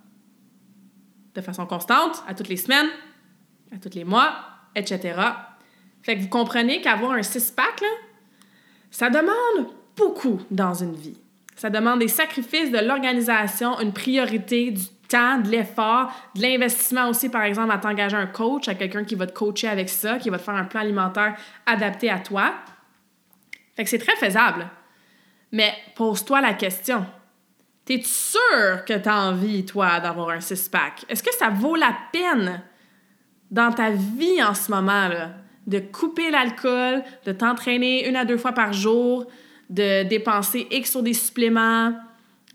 [1.35, 2.89] de façon constante, à toutes les semaines,
[3.75, 4.33] à tous les mois,
[4.75, 5.15] etc.
[6.03, 7.83] Fait que vous comprenez qu'avoir un six-pack,
[8.91, 11.19] ça demande beaucoup dans une vie.
[11.57, 17.29] Ça demande des sacrifices, de l'organisation, une priorité, du temps, de l'effort, de l'investissement aussi,
[17.29, 20.31] par exemple, à t'engager un coach, à quelqu'un qui va te coacher avec ça, qui
[20.31, 21.37] va te faire un plan alimentaire
[21.67, 22.55] adapté à toi.
[23.77, 24.69] Fait que c'est très faisable.
[25.53, 27.05] Mais pose-toi la question.
[27.85, 31.05] T'es sûr que tu as envie, toi, d'avoir un six-pack?
[31.09, 32.63] Est-ce que ça vaut la peine
[33.51, 35.31] dans ta vie en ce moment, là,
[35.71, 39.27] de couper l'alcool, de t'entraîner une à deux fois par jour,
[39.71, 41.95] de dépenser X sur des suppléments,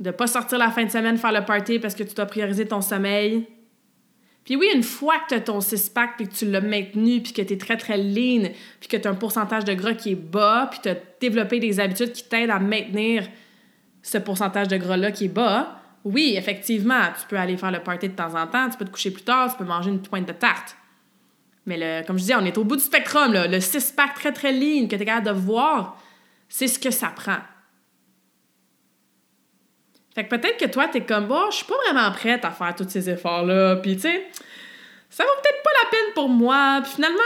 [0.01, 2.67] de pas sortir la fin de semaine faire le party parce que tu dois prioriser
[2.67, 3.47] ton sommeil.
[4.43, 7.41] Puis oui, une fois que tu as ton six-pack, que tu l'as maintenu, puis que
[7.41, 8.49] tu es très, très lean,
[8.81, 11.59] puis que tu as un pourcentage de gras qui est bas, puis tu as développé
[11.59, 13.23] des habitudes qui t'aident à maintenir
[14.03, 18.09] ce pourcentage de gras-là qui est bas, oui, effectivement, tu peux aller faire le party
[18.09, 20.27] de temps en temps, tu peux te coucher plus tard, tu peux manger une pointe
[20.27, 20.75] de tarte.
[21.65, 23.47] Mais le, comme je dis, on est au bout du spectrum, là.
[23.47, 25.97] le six-pack très, très lean que tu es capable de voir,
[26.47, 27.39] c'est ce que ça prend.
[30.13, 32.73] Fait que peut-être que toi, t'es comme, bon, je suis pas vraiment prête à faire
[32.75, 33.77] tous ces efforts-là.
[33.77, 34.27] Puis, tu sais,
[35.09, 36.79] ça vaut peut-être pas la peine pour moi.
[36.83, 37.19] Puis finalement,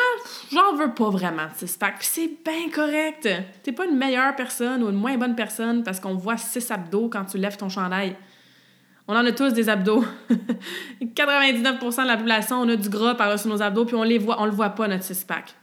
[0.52, 1.99] j'en veux pas vraiment de six-pack.
[1.99, 3.28] Puis c'est bien correct.
[3.63, 7.10] T'es pas une meilleure personne ou une moins bonne personne parce qu'on voit six abdos
[7.10, 8.15] quand tu lèves ton chandail.
[9.12, 10.06] On en a tous des abdos.
[11.02, 14.39] 99% de la population, on a du gras par-dessus nos abdos, puis on les voit,
[14.39, 15.56] on le voit pas, notre six-pack.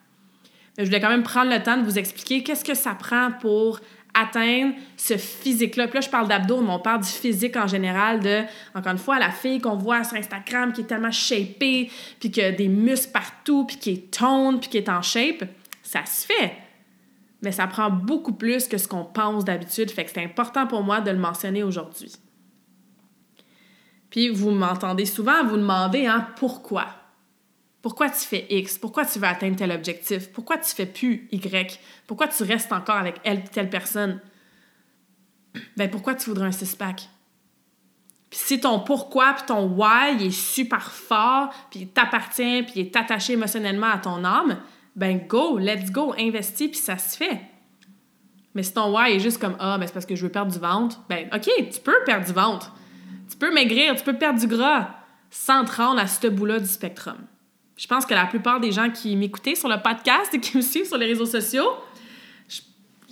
[0.76, 3.30] Mais je voulais quand même prendre le temps de vous expliquer qu'est-ce que ça prend
[3.40, 3.78] pour
[4.14, 5.86] atteindre ce physique-là.
[5.86, 8.42] Puis là, je parle d'abdos, mais on parle du physique en général, de,
[8.74, 12.42] encore une fois, la fille qu'on voit sur Instagram qui est tellement shapée, puis qui
[12.42, 15.44] a des muscles partout, puis qui est toned, puis qui est en shape.
[15.84, 16.54] Ça se fait.
[17.42, 19.88] Mais ça prend beaucoup plus que ce qu'on pense d'habitude.
[19.92, 22.10] Fait que c'est important pour moi de le mentionner aujourd'hui.
[24.16, 26.86] Puis vous m'entendez souvent vous demander hein, pourquoi?
[27.82, 28.78] Pourquoi tu fais X?
[28.78, 30.32] Pourquoi tu veux atteindre tel objectif?
[30.32, 31.78] Pourquoi tu fais plus Y?
[32.06, 34.22] Pourquoi tu restes encore avec elle telle personne?
[35.76, 37.10] Ben pourquoi tu voudrais un six-pack?
[38.30, 42.86] Puis si ton pourquoi puis ton why est super fort, puis il t'appartient, puis il
[42.86, 44.62] est attaché émotionnellement à ton âme,
[44.94, 47.42] ben go, let's go, investis, puis ça se fait.
[48.54, 50.50] Mais si ton why est juste comme Ah, ben c'est parce que je veux perdre
[50.50, 52.72] du ventre, ben OK, tu peux perdre du ventre.
[53.30, 54.88] Tu peux maigrir, tu peux perdre du gras
[55.30, 57.16] sans te rendre à ce bout-là du spectrum.
[57.76, 60.62] Je pense que la plupart des gens qui m'écoutaient sur le podcast et qui me
[60.62, 61.68] suivent sur les réseaux sociaux,
[62.48, 62.60] je,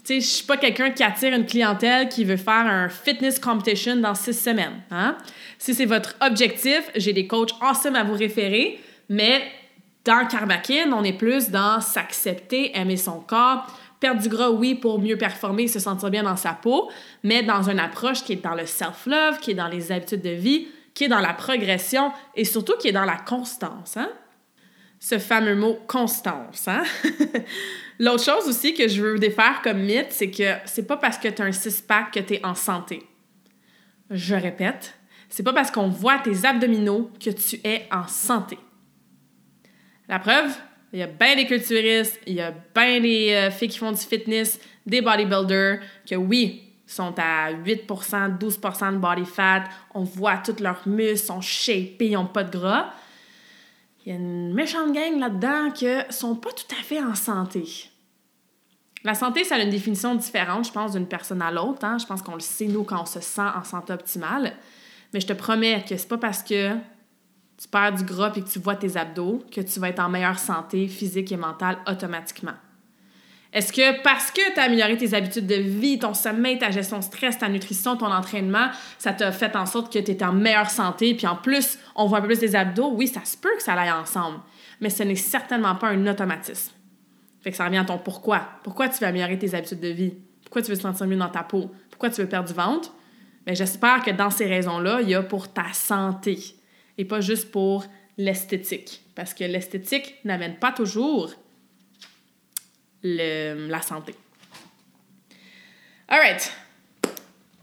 [0.09, 4.14] je suis pas quelqu'un qui attire une clientèle qui veut faire un fitness competition dans
[4.14, 4.83] six semaines.
[4.90, 5.18] Hein?
[5.59, 9.42] Si c'est votre objectif, j'ai des coachs awesome à vous référer, mais
[10.05, 13.66] dans Carbakin, on est plus dans s'accepter, aimer son corps,
[14.04, 16.90] perdre du gras, oui, pour mieux performer, se sentir bien dans sa peau,
[17.22, 20.28] mais dans une approche qui est dans le self-love, qui est dans les habitudes de
[20.28, 23.96] vie, qui est dans la progression et surtout qui est dans la constance.
[23.96, 24.10] Hein?
[25.00, 26.68] Ce fameux mot constance.
[26.68, 26.82] Hein?
[27.98, 31.28] L'autre chose aussi que je veux défaire comme mythe, c'est que c'est pas parce que
[31.28, 33.04] tu as un six-pack que tu es en santé.
[34.10, 34.98] Je répète,
[35.30, 38.58] c'est pas parce qu'on voit tes abdominaux que tu es en santé.
[40.08, 40.54] La preuve,
[40.94, 43.90] il y a bien des culturistes, il y a bien des euh, filles qui font
[43.90, 50.37] du fitness, des bodybuilders, que oui, sont à 8% 12% de body fat, on voit
[50.37, 52.92] tous leurs muscles, sont shapés, ils n'ont pas de gras.
[54.07, 57.64] Il y a une méchante gang là-dedans qui sont pas tout à fait en santé.
[59.02, 61.85] La santé, ça a une définition différente, je pense, d'une personne à l'autre.
[61.85, 61.98] Hein.
[61.98, 64.52] Je pense qu'on le sait, nous, quand on se sent en santé optimale.
[65.12, 66.76] Mais je te promets que c'est pas parce que
[67.60, 70.08] tu perds du gras et que tu vois tes abdos, que tu vas être en
[70.08, 72.54] meilleure santé physique et mentale automatiquement.
[73.52, 76.98] Est-ce que parce que tu as amélioré tes habitudes de vie, ton sommeil, ta gestion
[76.98, 80.32] de stress, ta nutrition, ton entraînement, ça t'a fait en sorte que tu étais en
[80.32, 82.90] meilleure santé, puis en plus, on voit un peu plus des abdos?
[82.92, 84.40] Oui, ça se peut que ça aille ensemble,
[84.80, 86.72] mais ce n'est certainement pas un automatisme.
[87.42, 88.40] Fait que ça revient à ton pourquoi.
[88.64, 90.14] Pourquoi tu veux améliorer tes habitudes de vie?
[90.42, 91.70] Pourquoi tu veux te sentir mieux dans ta peau?
[91.90, 92.92] Pourquoi tu veux perdre du ventre?
[93.46, 96.38] Bien, j'espère que dans ces raisons-là, il y a pour ta santé
[96.98, 97.85] et pas juste pour
[98.16, 99.02] l'esthétique.
[99.14, 101.33] Parce que l'esthétique n'amène pas toujours
[103.02, 104.14] le, la santé.
[106.09, 106.52] Alright.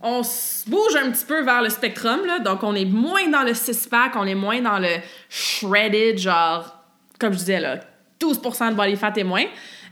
[0.01, 2.21] On se bouge un petit peu vers le spectrum.
[2.43, 4.97] Donc, on est moins dans le six-pack, on est moins dans le
[5.29, 6.75] shredded, genre,
[7.19, 7.79] comme je disais, là,
[8.19, 9.45] 12% de body fat et moins.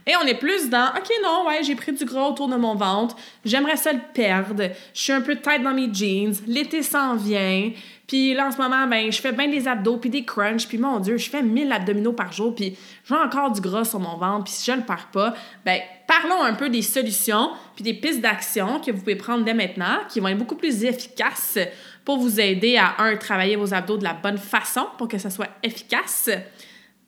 [0.06, 2.74] Et on est plus dans, OK, non, ouais, j'ai pris du gras autour de mon
[2.74, 7.16] ventre, j'aimerais ça le perdre, je suis un peu tête dans mes jeans, l'été s'en
[7.16, 7.70] vient,
[8.10, 10.78] puis là, en ce moment, ben, je fais bien des abdos, puis des crunchs, puis
[10.78, 14.16] mon Dieu, je fais 1000 abdominaux par jour, puis j'ai encore du gras sur mon
[14.16, 15.32] ventre, puis si je ne le perds pas,
[15.64, 19.54] ben, parlons un peu des solutions, puis des pistes d'action que vous pouvez prendre dès
[19.54, 21.56] maintenant, qui vont être beaucoup plus efficaces
[22.04, 25.30] pour vous aider à, un, travailler vos abdos de la bonne façon pour que ça
[25.30, 26.30] soit efficace,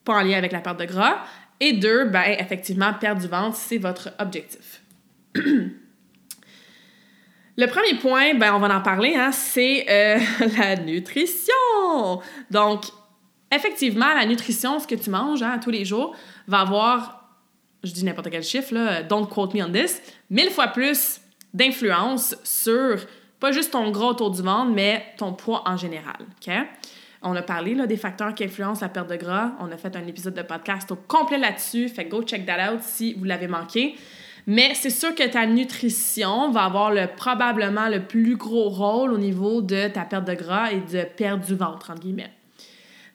[0.05, 1.17] pas en lien avec la perte de gras,
[1.59, 4.81] et deux, ben, effectivement, perdre du ventre, c'est votre objectif.
[7.57, 10.19] Le premier point, ben, on va en parler, hein, c'est euh,
[10.59, 11.53] la nutrition.
[12.51, 12.85] Donc,
[13.55, 17.29] effectivement, la nutrition, ce que tu manges hein, tous les jours, va avoir,
[17.85, 21.21] je dis n'importe quel chiffre, don't quote me on this, mille fois plus
[21.53, 22.97] d'influence sur
[23.39, 26.17] pas juste ton gras autour du ventre, mais ton poids en général.
[27.23, 29.53] On a parlé des facteurs qui influencent la perte de gras.
[29.61, 31.89] On a fait un épisode de podcast au complet là-dessus.
[31.89, 33.97] Fait go check that out si vous l'avez manqué.
[34.47, 39.19] Mais c'est sûr que ta nutrition va avoir le, probablement le plus gros rôle au
[39.19, 42.33] niveau de ta perte de gras et de perte du ventre, entre guillemets.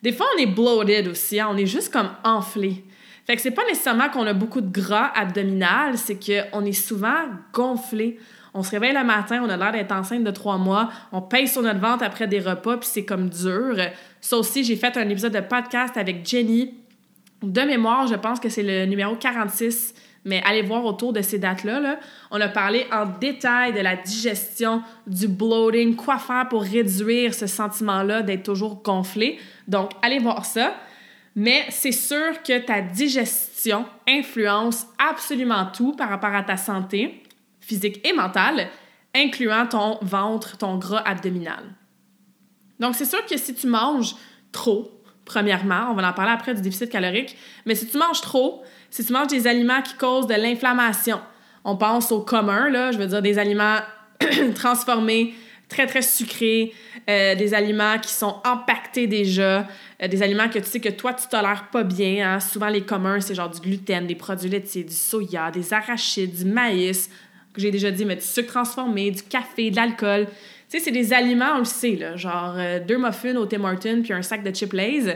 [0.02, 1.48] Des fois, on est bloated aussi, hein.
[1.50, 2.84] on est juste comme enflé.
[3.26, 7.26] Fait que c'est pas nécessairement qu'on a beaucoup de gras abdominal, c'est qu'on est souvent
[7.52, 8.18] gonflé.
[8.54, 11.46] On se réveille le matin, on a l'air d'être enceinte de trois mois, on paye
[11.46, 13.76] sur notre ventre après des repas, puis c'est comme dur.
[14.22, 16.74] Ça aussi, j'ai fait un épisode de podcast avec Jenny.
[17.42, 19.94] De mémoire, je pense que c'est le numéro 46
[20.28, 21.98] mais allez voir autour de ces dates-là.
[22.30, 27.46] On a parlé en détail de la digestion, du bloating, quoi faire pour réduire ce
[27.46, 29.38] sentiment-là d'être toujours gonflé.
[29.66, 30.74] Donc, allez voir ça.
[31.34, 37.22] Mais c'est sûr que ta digestion influence absolument tout par rapport à ta santé
[37.60, 38.68] physique et mentale,
[39.14, 41.64] incluant ton ventre, ton gras abdominal.
[42.80, 44.14] Donc, c'est sûr que si tu manges
[44.52, 44.90] trop,
[45.24, 49.04] premièrement, on va en parler après du déficit calorique, mais si tu manges trop, si
[49.04, 51.20] tu manges des aliments qui causent de l'inflammation,
[51.64, 53.78] on pense au commun, là, je veux dire des aliments
[54.54, 55.34] transformés,
[55.68, 56.72] très, très sucrés,
[57.08, 59.66] euh, des aliments qui sont impactés déjà,
[60.02, 62.34] euh, des aliments que tu sais que toi, tu tolères pas bien.
[62.34, 62.40] Hein.
[62.40, 66.44] Souvent, les communs, c'est genre du gluten, des produits laitiers, du soya, des arachides, du
[66.46, 67.10] maïs,
[67.52, 70.26] que j'ai déjà dit, mais du sucre transformé, du café, de l'alcool.
[70.70, 73.64] Tu sais, c'est des aliments, on le sait, là, genre euh, deux muffins au Tim
[73.64, 75.06] Hortons puis un sac de chips Lay's.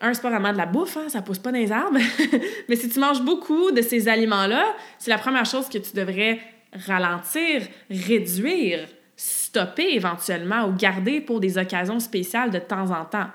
[0.00, 1.98] Un, c'est pas vraiment de la bouffe, hein, ça pousse pas dans les arbres.
[2.68, 4.64] mais si tu manges beaucoup de ces aliments-là,
[4.98, 6.38] c'est la première chose que tu devrais
[6.86, 13.28] ralentir, réduire, stopper éventuellement ou garder pour des occasions spéciales de temps en temps.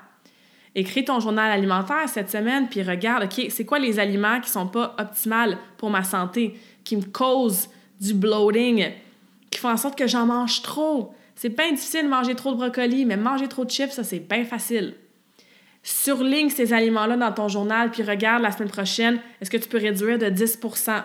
[0.74, 4.68] Écris ton journal alimentaire cette semaine, puis regarde, OK, c'est quoi les aliments qui sont
[4.68, 7.68] pas optimales pour ma santé, qui me causent
[8.00, 8.86] du bloating,
[9.50, 11.12] qui font en sorte que j'en mange trop?
[11.34, 14.20] C'est pas difficile de manger trop de brocoli, mais manger trop de chips, ça, c'est
[14.20, 14.94] bien facile.
[15.82, 19.78] Surligne ces aliments-là dans ton journal, puis regarde la semaine prochaine, est-ce que tu peux
[19.78, 21.02] réduire de 10%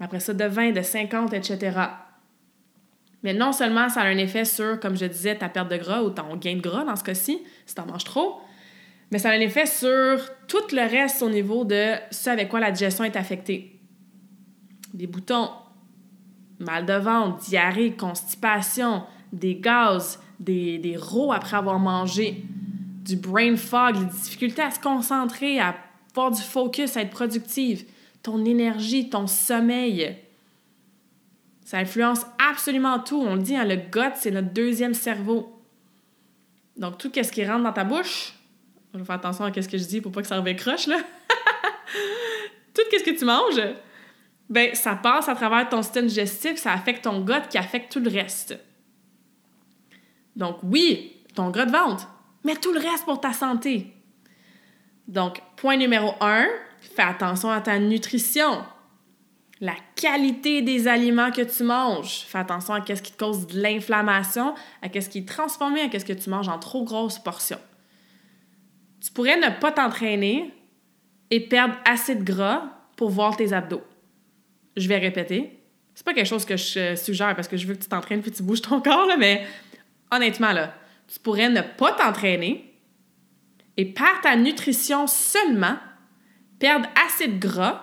[0.00, 1.78] après ça, de 20, de 50%, etc.
[3.22, 6.02] Mais non seulement ça a un effet sur, comme je disais, ta perte de gras
[6.02, 8.40] ou ton gain de gras dans ce cas-ci, si tu en manges trop,
[9.10, 12.60] mais ça a un effet sur tout le reste au niveau de ce avec quoi
[12.60, 13.80] la digestion est affectée.
[14.92, 15.50] Des boutons,
[16.58, 20.98] mal de ventre, diarrhée, constipation, des gaz, des, des
[21.32, 22.44] après avoir mangé,
[23.06, 25.76] du brain fog, des difficultés à se concentrer, à
[26.10, 27.84] avoir du focus, à être productive,
[28.22, 30.16] ton énergie, ton sommeil.
[31.64, 33.20] Ça influence absolument tout.
[33.20, 35.52] On le dit, hein, le gut, c'est notre deuxième cerveau.
[36.76, 38.34] Donc, tout ce qui rentre dans ta bouche,
[38.92, 40.86] je vais faire attention à ce que je dis pour pas que ça revienne croche,
[40.86, 40.98] là.
[42.74, 43.74] tout ce que tu manges,
[44.48, 48.00] ben ça passe à travers ton système digestif, ça affecte ton gut qui affecte tout
[48.00, 48.58] le reste.
[50.34, 51.72] Donc, oui, ton gras de
[52.46, 53.92] mais tout le reste pour ta santé.
[55.08, 56.46] Donc, point numéro un,
[56.80, 58.64] fais attention à ta nutrition
[59.60, 62.24] la qualité des aliments que tu manges.
[62.26, 65.98] Fais attention à ce qui te cause de l'inflammation, à ce qui est transformé, à
[65.98, 67.60] ce que tu manges en trop grosses portions.
[69.00, 70.52] Tu pourrais ne pas t'entraîner
[71.30, 72.64] et perdre assez de gras
[72.96, 73.82] pour voir tes abdos.
[74.76, 75.58] Je vais répéter.
[75.94, 78.30] C'est pas quelque chose que je suggère parce que je veux que tu t'entraînes puis
[78.30, 79.46] tu bouges ton corps, mais
[80.10, 80.74] honnêtement, là,
[81.08, 82.74] tu pourrais ne pas t'entraîner
[83.76, 85.76] et par ta nutrition seulement
[86.58, 87.82] perdre assez de gras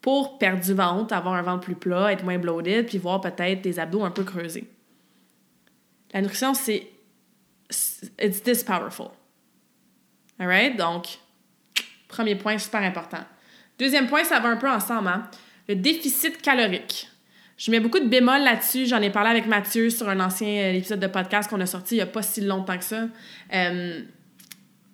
[0.00, 3.62] pour perdre du ventre, avoir un ventre plus plat, être moins bloated, puis voir peut-être
[3.62, 4.68] des abdos un peu creusés.
[6.12, 6.88] La nutrition, c'est.
[8.18, 9.10] It's this powerful.
[10.38, 10.76] Alright?
[10.76, 11.18] Donc,
[12.06, 13.24] premier point super important.
[13.78, 15.28] Deuxième point, ça va un peu ensemble, hein?
[15.68, 17.07] Le déficit calorique.
[17.58, 18.86] Je mets beaucoup de bémols là-dessus.
[18.86, 21.96] J'en ai parlé avec Mathieu sur un ancien euh, épisode de podcast qu'on a sorti
[21.96, 23.08] il n'y a pas si longtemps que ça.
[23.52, 24.00] Euh,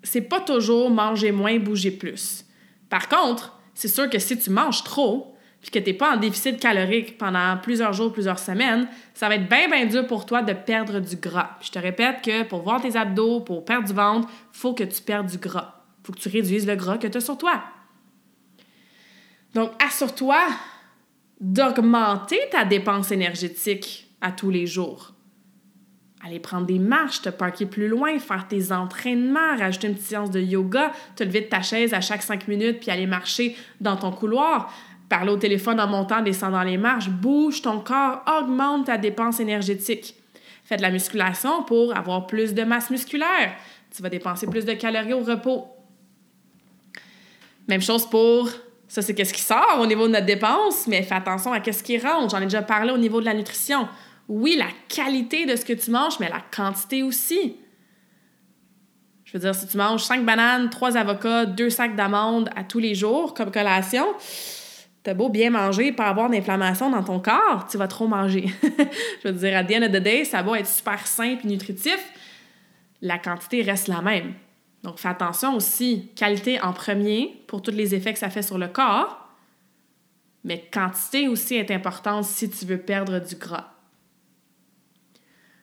[0.03, 2.46] c'est pas toujours manger moins, bouger plus.
[2.88, 6.16] Par contre, c'est sûr que si tu manges trop, puis que tu n'es pas en
[6.16, 10.42] déficit calorique pendant plusieurs jours, plusieurs semaines, ça va être bien, bien dur pour toi
[10.42, 11.59] de perdre du gras.
[11.61, 15.03] je te répète que pour voir tes abdos, pour perdre du ventre, faut que tu
[15.03, 15.83] perdes du gras.
[16.03, 17.62] Faut que tu réduises le gras que tu as sur toi.
[19.55, 20.46] Donc, assure-toi
[21.40, 25.14] d'augmenter ta dépense énergétique à tous les jours
[26.25, 30.31] aller prendre des marches, te parquer plus loin, faire tes entraînements, rajouter une petite séance
[30.31, 33.97] de yoga, te lever de ta chaise à chaque cinq minutes puis aller marcher dans
[33.97, 34.73] ton couloir,
[35.11, 40.14] parler au téléphone en montant, descendant les marches, bouge ton corps, augmente ta dépense énergétique.
[40.64, 43.55] Fais de la musculation pour avoir plus de masse musculaire.
[43.94, 45.66] Tu vas dépenser plus de calories au repos.
[47.68, 48.49] Même chose pour
[48.94, 51.83] ça, c'est qu'est-ce qui sort au niveau de notre dépense, mais fais attention à qu'est-ce
[51.83, 52.30] qui rentre.
[52.30, 53.88] J'en ai déjà parlé au niveau de la nutrition
[54.28, 57.57] oui, la qualité de ce que tu manges, mais la quantité aussi.
[59.24, 62.78] Je veux dire, si tu manges 5 bananes, 3 avocats, 2 sacs d'amandes à tous
[62.78, 64.07] les jours comme collation,
[65.02, 68.46] t'as beau bien manger, pas avoir d'inflammation dans ton corps, tu vas trop manger.
[69.24, 71.48] Je veux dire, à the end of the day, ça va être super simple et
[71.48, 71.98] nutritif,
[73.02, 74.34] la quantité reste la même.
[74.85, 78.59] Donc, fais attention aussi, qualité en premier pour tous les effets que ça fait sur
[78.59, 79.26] le corps,
[80.45, 83.72] mais quantité aussi est importante si tu veux perdre du gras.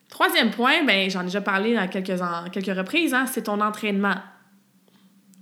[0.10, 2.20] Troisième point, ben, j'en ai déjà parlé à quelques,
[2.52, 4.16] quelques reprises, hein, c'est ton entraînement.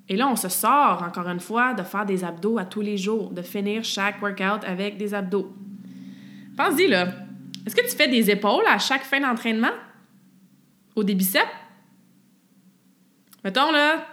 [0.10, 2.98] Et là, on se sort, encore une fois, de faire des abdos à tous les
[2.98, 5.56] jours, de finir chaque workout avec des abdos.
[6.58, 7.08] Pense-y, là.
[7.66, 9.72] Est-ce que tu fais des épaules à chaque fin d'entraînement?
[10.98, 11.48] Ou des biceps?
[13.44, 14.06] Mettons, là,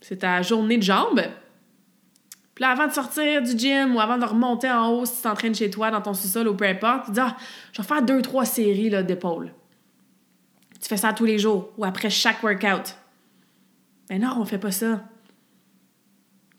[0.00, 1.22] C'est ta journée de jambes.
[2.54, 5.22] Puis là, avant de sortir du gym ou avant de remonter en haut si tu
[5.22, 7.36] t'entraînes chez toi, dans ton sous-sol ou peu importe, tu dis Ah,
[7.72, 9.52] je vais faire deux, trois séries d'épaules.
[10.80, 12.96] Tu fais ça tous les jours ou après chaque workout.
[14.08, 15.02] Mais non, on fait pas ça.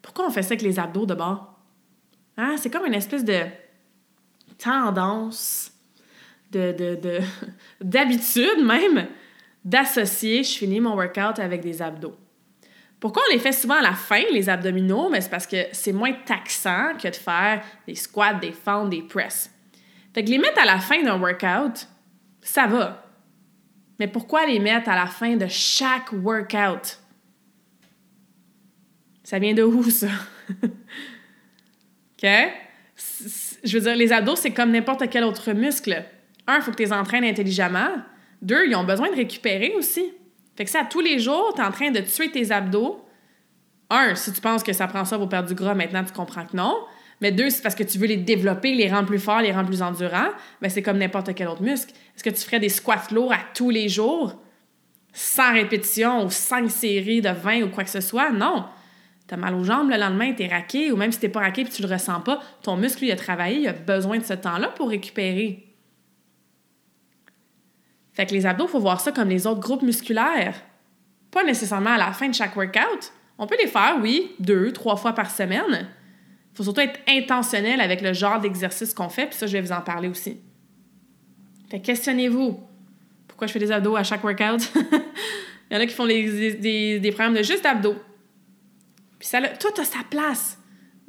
[0.02, 1.58] Pourquoi on fait ça avec les abdos de bord?
[2.36, 2.56] Hein?
[2.58, 3.40] C'est comme une espèce de
[4.58, 5.72] tendance,
[6.52, 6.74] de,
[7.80, 9.08] d'habitude même,
[9.64, 12.16] d'associer je finis mon workout avec des abdos.
[13.00, 15.08] Pourquoi on les fait souvent à la fin, les abdominaux?
[15.08, 19.02] Mais c'est parce que c'est moins taxant que de faire des squats, des fentes, des
[19.02, 19.50] presses.
[20.12, 21.86] Fait que les mettre à la fin d'un workout,
[22.40, 23.04] ça va.
[24.00, 27.00] Mais pourquoi les mettre à la fin de chaque workout?
[29.22, 30.08] Ça vient de où, ça?
[30.62, 32.28] OK?
[33.62, 36.04] Je veux dire, les abdos, c'est comme n'importe quel autre muscle.
[36.46, 37.90] Un, il faut que tu les entraînes intelligemment.
[38.42, 40.12] Deux, ils ont besoin de récupérer aussi.
[40.56, 43.04] Fait que ça, tous les jours, tu es en train de tuer tes abdos.
[43.90, 46.44] Un, si tu penses que ça prend ça pour perdre du gras, maintenant tu comprends
[46.44, 46.76] que non.
[47.20, 49.68] Mais deux, c'est parce que tu veux les développer, les rendre plus forts, les rendre
[49.68, 50.30] plus endurants.
[50.60, 51.92] Mais c'est comme n'importe quel autre muscle.
[52.14, 54.34] Est-ce que tu ferais des squats lourds à tous les jours,
[55.12, 58.30] sans répétition ou cinq séries de 20 ou quoi que ce soit?
[58.30, 58.66] Non.
[59.26, 61.40] Tu as mal aux jambes le lendemain, tu es raqué, ou même si tu pas
[61.40, 64.24] raqué et tu le ressens pas, ton muscle, lui, a travaillé, il a besoin de
[64.24, 65.67] ce temps-là pour récupérer.
[68.18, 70.60] Fait que les abdos, il faut voir ça comme les autres groupes musculaires.
[71.30, 73.12] Pas nécessairement à la fin de chaque workout.
[73.38, 75.88] On peut les faire, oui, deux, trois fois par semaine.
[76.52, 79.60] Il faut surtout être intentionnel avec le genre d'exercice qu'on fait, puis ça, je vais
[79.60, 80.36] vous en parler aussi.
[81.70, 82.58] Fait questionnez-vous.
[83.28, 84.68] Pourquoi je fais des abdos à chaque workout?
[85.70, 88.02] Il y en a qui font des, programmes de juste abdos.
[89.20, 90.58] Puis ça, tout a sa place.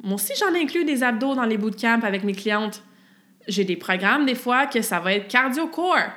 [0.00, 2.84] Moi aussi, j'en inclus des abdos dans les bootcamps avec mes clientes.
[3.48, 6.10] J'ai des programmes, des fois, que ça va être cardio-core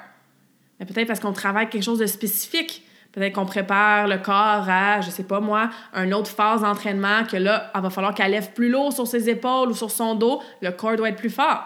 [0.85, 2.83] peut-être parce qu'on travaille quelque chose de spécifique.
[3.11, 7.37] Peut-être qu'on prépare le corps à, je sais pas moi, une autre phase d'entraînement que
[7.37, 10.41] là, il va falloir qu'elle lève plus lourd sur ses épaules ou sur son dos.
[10.61, 11.63] Le corps doit être plus fort.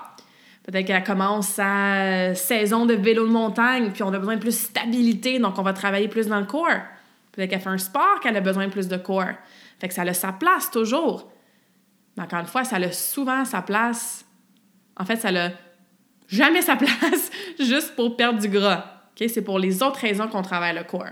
[0.63, 4.61] Peut-être qu'elle commence sa saison de vélo de montagne, puis on a besoin de plus
[4.61, 6.67] de stabilité, donc on va travailler plus dans le corps.
[7.31, 9.31] Peut-être qu'elle fait un sport qu'elle a besoin de plus de corps.
[9.79, 11.31] Fait que ça a sa place toujours.
[12.17, 14.25] Mais encore une fois, ça a souvent sa place.
[14.97, 15.51] En fait, ça a
[16.27, 18.96] jamais sa place juste pour perdre du gras.
[19.17, 21.05] C'est pour les autres raisons qu'on travaille le corps.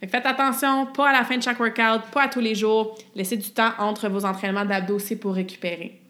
[0.00, 2.98] faites attention, pas à la fin de chaque workout, pas à tous les jours.
[3.14, 6.00] Laissez du temps entre vos entraînements d'abdos aussi pour récupérer.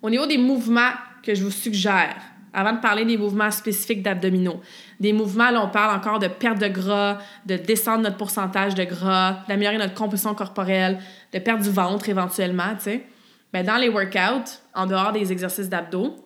[0.00, 2.16] Au niveau des mouvements que je vous suggère,
[2.52, 4.60] avant de parler des mouvements spécifiques d'abdominaux,
[5.00, 8.84] des mouvements, là, on parle encore de perte de gras, de descendre notre pourcentage de
[8.84, 11.00] gras, d'améliorer notre composition corporelle,
[11.32, 13.02] de perdre du ventre éventuellement, tu.
[13.52, 16.16] Ben, dans les workouts, en dehors des exercices d'abdos,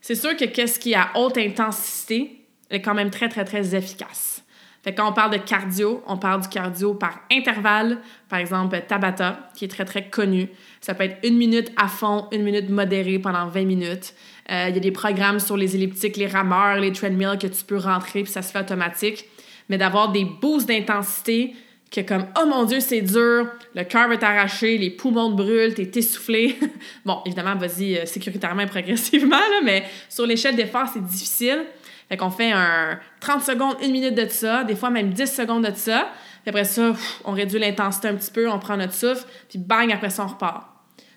[0.00, 3.74] c'est sûr que qu'est-ce qui est à haute intensité, est quand même très, très, très
[3.74, 4.42] efficace.
[4.86, 7.98] Fait quand on parle de cardio, on parle du cardio par intervalle.
[8.28, 10.48] Par exemple, Tabata, qui est très, très connu.
[10.80, 14.14] Ça peut être une minute à fond, une minute modérée pendant 20 minutes.
[14.48, 17.64] Euh, il y a des programmes sur les elliptiques, les rameurs, les treadmills que tu
[17.64, 19.24] peux rentrer, puis ça se fait automatique.
[19.68, 21.56] Mais d'avoir des boosts d'intensité
[21.90, 25.74] que comme «Oh mon Dieu, c'est dur, le cœur va t'arracher, les poumons te brûlent,
[25.74, 26.56] t'es essoufflé.»
[27.04, 31.64] Bon, évidemment, vas-y euh, sécuritairement et progressivement, là, mais sur l'échelle d'effort, c'est difficile.
[32.08, 35.66] Fait qu'on fait un 30 secondes, une minute de ça, des fois même 10 secondes
[35.66, 36.08] de ça.
[36.42, 36.92] Puis après ça,
[37.24, 40.28] on réduit l'intensité un petit peu, on prend notre souffle, puis bang, après ça, on
[40.28, 40.68] repart.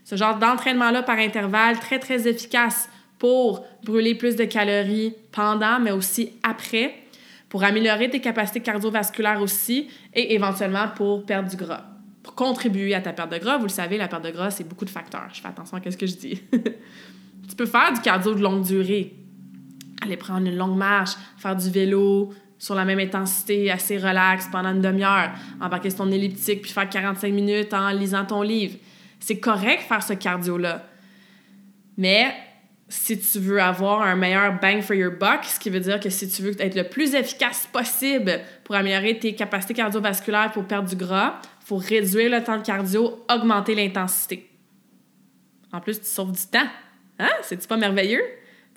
[0.03, 5.91] Ce genre d'entraînement-là par intervalle, très, très efficace pour brûler plus de calories pendant, mais
[5.91, 6.95] aussi après,
[7.49, 11.83] pour améliorer tes capacités cardiovasculaires aussi, et éventuellement pour perdre du gras.
[12.23, 14.67] Pour contribuer à ta perte de gras, vous le savez, la perte de gras, c'est
[14.67, 15.27] beaucoup de facteurs.
[15.31, 16.41] Je fais attention à ce que je dis.
[16.51, 19.18] tu peux faire du cardio de longue durée
[20.01, 24.71] aller prendre une longue marche, faire du vélo sur la même intensité, assez relax pendant
[24.71, 25.31] une demi-heure,
[25.61, 28.77] embarquer sur ton elliptique puis faire 45 minutes en lisant ton livre.
[29.19, 30.85] C'est correct faire ce cardio-là.
[31.97, 32.33] Mais
[32.89, 36.09] si tu veux avoir un meilleur bang for your buck, ce qui veut dire que
[36.09, 40.89] si tu veux être le plus efficace possible pour améliorer tes capacités cardiovasculaires pour perdre
[40.89, 44.49] du gras, il faut réduire le temps de cardio, augmenter l'intensité.
[45.71, 46.67] En plus, tu sauves du temps.
[47.19, 47.29] Hein?
[47.43, 48.23] C'est-tu pas merveilleux?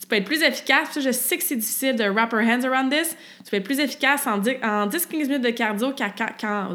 [0.02, 0.98] Tu peux être plus efficace.
[0.98, 3.16] Je sais que c'est difficile de wrap our hands around this.
[3.44, 6.68] Tu peux être plus efficace en 10-15 minutes de cardio quand, quand,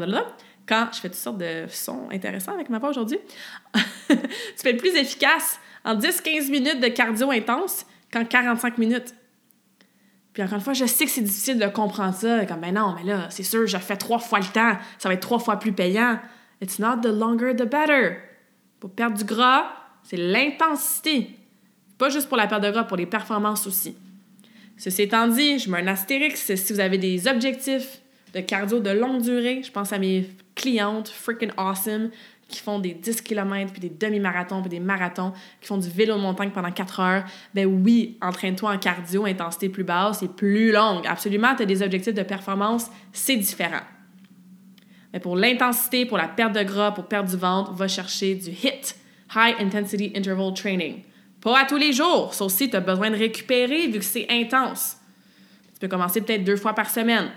[0.66, 3.18] quand, je fais toutes sortes de sons intéressants avec ma voix aujourd'hui.
[4.08, 4.16] tu
[4.62, 9.14] peux être plus efficace en 10-15 minutes de cardio intense qu'en 45 minutes.
[10.32, 12.46] Puis encore une fois, je sais que c'est difficile de comprendre ça.
[12.46, 14.78] Comme, ben non, mais là, c'est sûr, je fais trois fois le temps.
[14.98, 16.18] Ça va être trois fois plus payant.
[16.62, 18.16] It's not the longer the better.
[18.80, 19.66] Pour perdre du gras,
[20.02, 21.37] c'est l'intensité.
[21.98, 23.96] Pas juste pour la perte de gras, pour les performances aussi.
[24.76, 28.00] Ceci étant dit, je mets un astérix si vous avez des objectifs
[28.32, 29.62] de cardio de longue durée.
[29.64, 32.10] Je pense à mes clientes freaking awesome
[32.48, 36.16] qui font des 10 km, puis des demi-marathons, puis des marathons, qui font du vélo
[36.16, 37.24] de montagne pendant 4 heures,
[37.54, 41.06] ben oui, entraîne-toi en cardio, intensité plus basse et plus longue.
[41.06, 43.82] Absolument, tu as des objectifs de performance, c'est différent.
[45.12, 48.48] Mais pour l'intensité, pour la perte de gras, pour perdre du ventre, va chercher du
[48.50, 48.94] HIT,
[49.34, 51.02] High Intensity Interval Training.
[51.40, 54.26] Pas à tous les jours, sauf si tu as besoin de récupérer vu que c'est
[54.28, 54.96] intense.
[55.74, 57.30] Tu peux commencer peut-être deux fois par semaine.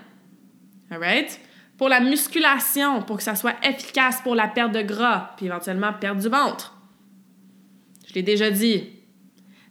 [0.89, 1.39] Alright?
[1.78, 5.93] Pour la musculation, pour que ça soit efficace pour la perte de gras, puis éventuellement
[5.93, 6.76] perdre du ventre.
[8.08, 8.89] Je l'ai déjà dit,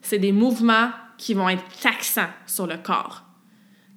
[0.03, 3.25] c'est des mouvements qui vont être taxants sur le corps,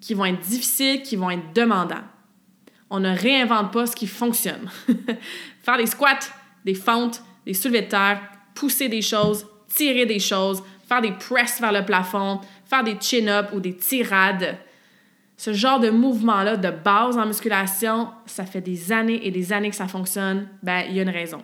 [0.02, 2.04] qui vont être difficiles, qui vont être demandants.
[2.90, 4.70] On ne réinvente pas ce qui fonctionne.
[5.64, 6.20] Faire des squats,
[6.66, 8.22] des fentes, des soulevés de terre,
[8.54, 13.54] pousser des choses, tirer des choses, faire des presses vers le plafond, faire des chin-ups
[13.54, 14.58] ou des tirades,
[15.38, 19.70] ce genre de mouvement-là de base en musculation, ça fait des années et des années
[19.70, 21.44] que ça fonctionne, ben il y a une raison.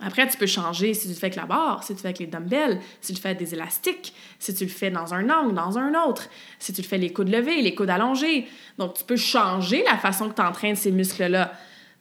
[0.00, 2.08] Après, tu peux changer si tu le fais avec la barre, si tu le fais
[2.08, 5.14] avec les dumbbells, si tu le fais avec des élastiques, si tu le fais dans
[5.14, 6.28] un angle, dans un autre,
[6.58, 8.48] si tu le fais les coudes levés, les coudes allongés.
[8.78, 11.52] Donc, tu peux changer la façon que tu entraînes ces muscles-là.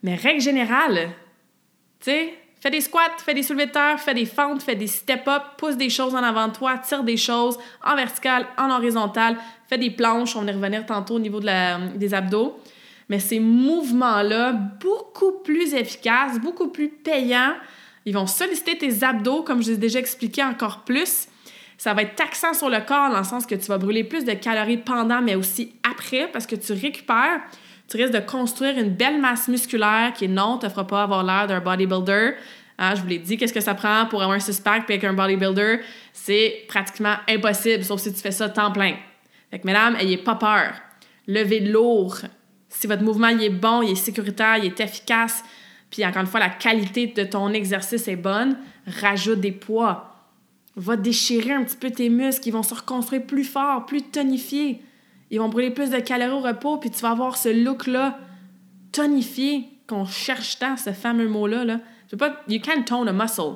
[0.02, 1.12] Mais règle générale,
[2.00, 5.42] tu sais, Fais des squats, fais des soulevés de fais des fentes, fais des step-up,
[5.58, 9.36] pousse des choses en avant de toi, tire des choses en vertical, en horizontal,
[9.68, 12.56] fais des planches, on va y revenir tantôt au niveau des abdos.
[13.10, 17.56] Mais ces mouvements-là, beaucoup plus efficaces, beaucoup plus payants,
[18.06, 21.28] ils vont solliciter tes abdos, comme je l'ai déjà expliqué encore plus.
[21.80, 24.24] Ça va être taxant sur le corps dans le sens que tu vas brûler plus
[24.24, 27.42] de calories pendant, mais aussi après, parce que tu récupères
[27.92, 31.46] tu risques de construire une belle masse musculaire qui, non, te fera pas avoir l'air
[31.48, 32.36] d'un bodybuilder.
[32.78, 35.12] Hein, je vous l'ai dit, qu'est-ce que ça prend pour avoir un six-pack avec un
[35.12, 35.82] bodybuilder?
[36.14, 38.96] C'est pratiquement impossible, sauf si tu fais ça temps plein.
[39.50, 40.72] Fait que, mesdames, ayez pas peur.
[41.28, 42.20] Levez lourd.
[42.70, 45.44] Si votre mouvement il est bon, il est sécuritaire, il est efficace,
[45.90, 50.16] puis encore une fois, la qualité de ton exercice est bonne, rajoute des poids.
[50.78, 54.82] Va déchirer un petit peu tes muscles, ils vont se reconstruire plus fort, plus tonifiés.
[55.32, 58.20] Ils vont brûler plus de calories au repos, puis tu vas avoir ce look-là
[58.92, 61.64] tonifié qu'on cherche tant, ce fameux mot-là.
[61.64, 61.80] Là.
[62.08, 63.56] Tu peux pas, you can't tone a muscle.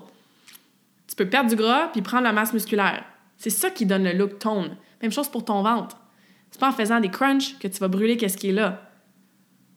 [1.08, 3.04] Tu peux perdre du gras puis prendre la masse musculaire.
[3.38, 4.76] C'est ça qui donne le look tone.
[5.02, 5.98] Même chose pour ton ventre.
[6.50, 8.90] C'est pas en faisant des crunchs que tu vas brûler qu'est-ce qui est là.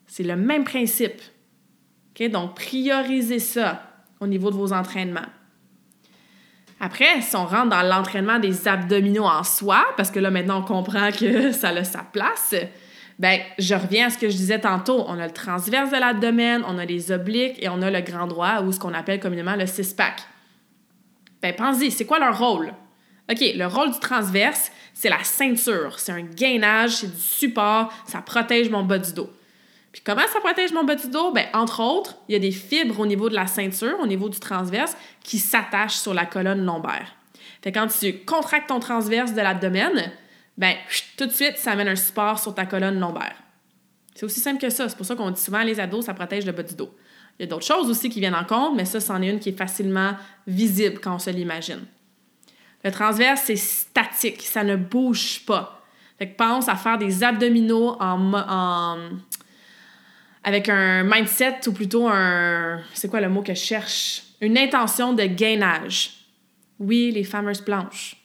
[0.06, 1.20] C'est le même principe.
[2.26, 3.82] Donc, priorisez ça
[4.20, 5.28] au niveau de vos entraînements.
[6.80, 10.62] Après, si on rentre dans l'entraînement des abdominaux en soi, parce que là, maintenant, on
[10.62, 12.54] comprend que ça a sa place,
[13.18, 15.04] ben, je reviens à ce que je disais tantôt.
[15.08, 18.28] On a le transverse de l'abdomen, on a les obliques et on a le grand
[18.28, 20.20] droit, ou ce qu'on appelle communément le six-pack.
[21.42, 22.72] Ben, pensez, c'est quoi leur rôle?
[23.30, 25.98] OK, le rôle du transverse, c'est la ceinture.
[25.98, 29.30] C'est un gainage, c'est du support, ça protège mon bas du dos.
[30.04, 31.32] Comment ça protège mon bas du dos?
[31.32, 34.28] Ben, entre autres, il y a des fibres au niveau de la ceinture, au niveau
[34.28, 37.14] du transverse, qui s'attachent sur la colonne lombaire.
[37.62, 40.12] Fait quand tu contractes ton transverse de l'abdomen,
[40.56, 40.74] ben,
[41.16, 43.36] tout de suite, ça amène un support sur ta colonne lombaire.
[44.14, 44.88] C'est aussi simple que ça.
[44.88, 46.92] C'est pour ça qu'on dit souvent les ados, ça protège le bas du dos.
[47.38, 49.38] Il y a d'autres choses aussi qui viennent en compte, mais ça, c'en est une
[49.38, 50.14] qui est facilement
[50.46, 51.86] visible quand on se l'imagine.
[52.84, 55.82] Le transverse, c'est statique, ça ne bouge pas.
[56.18, 58.96] Fait que pense à faire des abdominaux en
[60.44, 62.80] avec un mindset ou plutôt un.
[62.94, 64.22] C'est quoi le mot que je cherche?
[64.40, 66.12] Une intention de gainage.
[66.78, 68.16] Oui, les fameuses planches.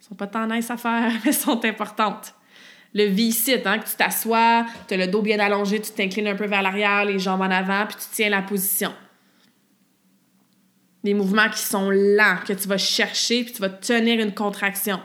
[0.00, 2.34] Elles sont pas tant nice à faire, mais sont importantes.
[2.94, 6.34] Le V-sit, hein, que tu t'assois, tu as le dos bien allongé, tu t'inclines un
[6.34, 8.92] peu vers l'arrière, les jambes en avant, puis tu tiens la position.
[11.02, 15.00] Des mouvements qui sont lents, que tu vas chercher, puis tu vas tenir une contraction.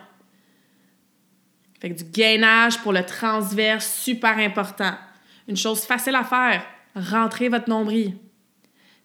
[1.79, 4.93] Fait que du gainage pour le transverse, super important.
[5.47, 8.17] Une chose facile à faire, rentrer votre nombril.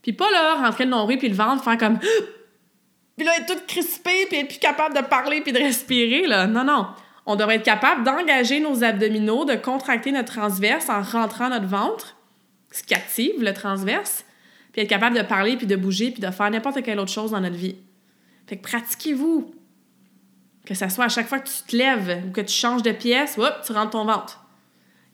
[0.03, 1.99] Puis pas là, rentrer le nombril puis le ventre, faire comme...
[3.17, 6.47] Puis là, être tout crispé, puis être plus capable de parler puis de respirer, là.
[6.47, 6.87] Non, non.
[7.27, 12.17] On devrait être capable d'engager nos abdominaux, de contracter notre transverse en rentrant notre ventre,
[12.71, 14.25] ce qui active le transverse,
[14.73, 17.33] puis être capable de parler, puis de bouger, puis de faire n'importe quelle autre chose
[17.33, 17.77] dans notre vie.
[18.47, 19.55] Fait que pratiquez-vous.
[20.65, 22.93] Que ça soit à chaque fois que tu te lèves ou que tu changes de
[22.93, 24.42] pièce, hop, tu rentres ton ventre.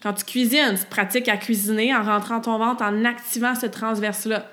[0.02, 4.46] Quand tu cuisines, tu pratiques à cuisiner en rentrant ton ventre, en activant ce transverse-là.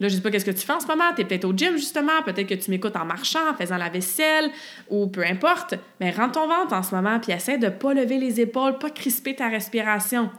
[0.00, 1.12] Là, je sais pas qu'est-ce que tu fais en ce moment.
[1.14, 2.22] Tu es peut-être au gym, justement.
[2.24, 4.50] Peut-être que tu m'écoutes en marchant, en faisant la vaisselle,
[4.90, 5.74] ou peu importe.
[6.00, 8.90] Mais rentre ton ventre en ce moment, puis essaie de pas lever les épaules, pas
[8.90, 10.30] crisper ta respiration.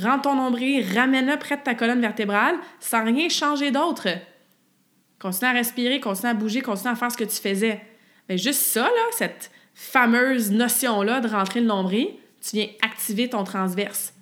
[0.00, 4.08] Rentre ton nombril, ramène-le près de ta colonne vertébrale, sans rien changer d'autre.
[5.18, 7.80] Continue à respirer, continue à bouger, continue à faire ce que tu faisais.
[8.28, 12.08] Mais juste ça, cette fameuse notion-là de rentrer le nombril,
[12.48, 14.14] tu viens activer ton transverse.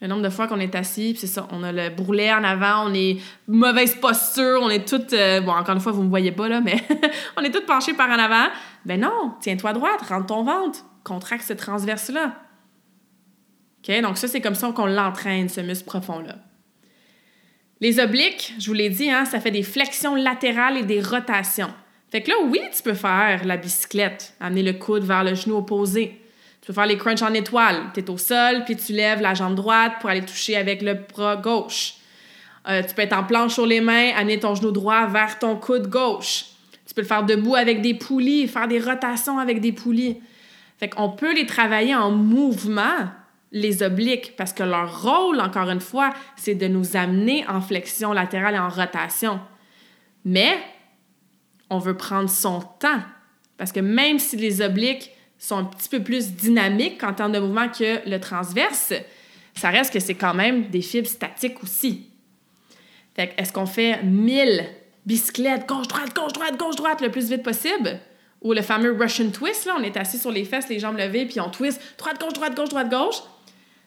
[0.00, 2.88] Le nombre de fois qu'on est assis, c'est ça, on a le bourrelet en avant,
[2.88, 3.18] on est
[3.48, 5.12] mauvaise posture, on est toutes...
[5.12, 6.76] Euh, bon, encore une fois, vous me voyez pas, là, mais
[7.36, 8.46] on est toutes penchées par en avant.
[8.84, 12.36] Ben non, tiens-toi droite, rentre ton ventre, contracte ce transverse-là.
[13.78, 14.00] OK?
[14.02, 16.36] Donc ça, c'est comme ça qu'on l'entraîne, ce muscle profond-là.
[17.80, 21.72] Les obliques, je vous l'ai dit, hein, ça fait des flexions latérales et des rotations.
[22.10, 25.56] Fait que là, oui, tu peux faire la bicyclette, amener le coude vers le genou
[25.56, 26.20] opposé.
[26.68, 27.84] Tu peux faire les crunchs en étoile.
[27.94, 30.92] Tu es au sol, puis tu lèves la jambe droite pour aller toucher avec le
[30.92, 31.94] bras gauche.
[32.68, 35.56] Euh, tu peux être en planche sur les mains, amener ton genou droit vers ton
[35.56, 36.44] coude gauche.
[36.86, 40.20] Tu peux le faire debout avec des poulies, faire des rotations avec des poulies.
[40.76, 43.06] Fait qu'on peut les travailler en mouvement,
[43.50, 48.12] les obliques, parce que leur rôle, encore une fois, c'est de nous amener en flexion
[48.12, 49.40] latérale et en rotation.
[50.26, 50.58] Mais
[51.70, 53.00] on veut prendre son temps.
[53.56, 57.38] Parce que même si les obliques sont un petit peu plus dynamiques en termes de
[57.38, 58.92] mouvement que le transverse,
[59.54, 62.06] ça reste que c'est quand même des fibres statiques aussi.
[63.14, 64.64] Fait est-ce qu'on fait 1000
[65.06, 68.00] bicyclettes gauche-droite, gauche-droite, gauche-droite le plus vite possible?
[68.42, 71.26] Ou le fameux Russian twist, là, on est assis sur les fesses, les jambes levées,
[71.26, 73.22] puis on twist droite, gauche, droite, gauche, droite, gauche?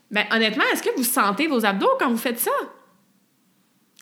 [0.09, 2.51] Ben, honnêtement, est-ce que vous sentez vos abdos quand vous faites ça?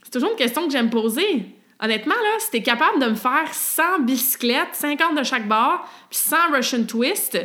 [0.03, 1.45] C'est toujours une question que j'aime poser.
[1.81, 6.19] Honnêtement, là, si t'es capable de me faire 100 bicyclettes, 50 de chaque bord, puis
[6.19, 7.37] 100 Russian twist,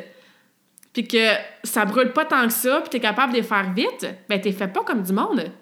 [0.92, 4.06] puis que ça brûle pas tant que ça, puis t'es capable de les faire vite,
[4.28, 5.52] ben t'es fait pas comme du monde.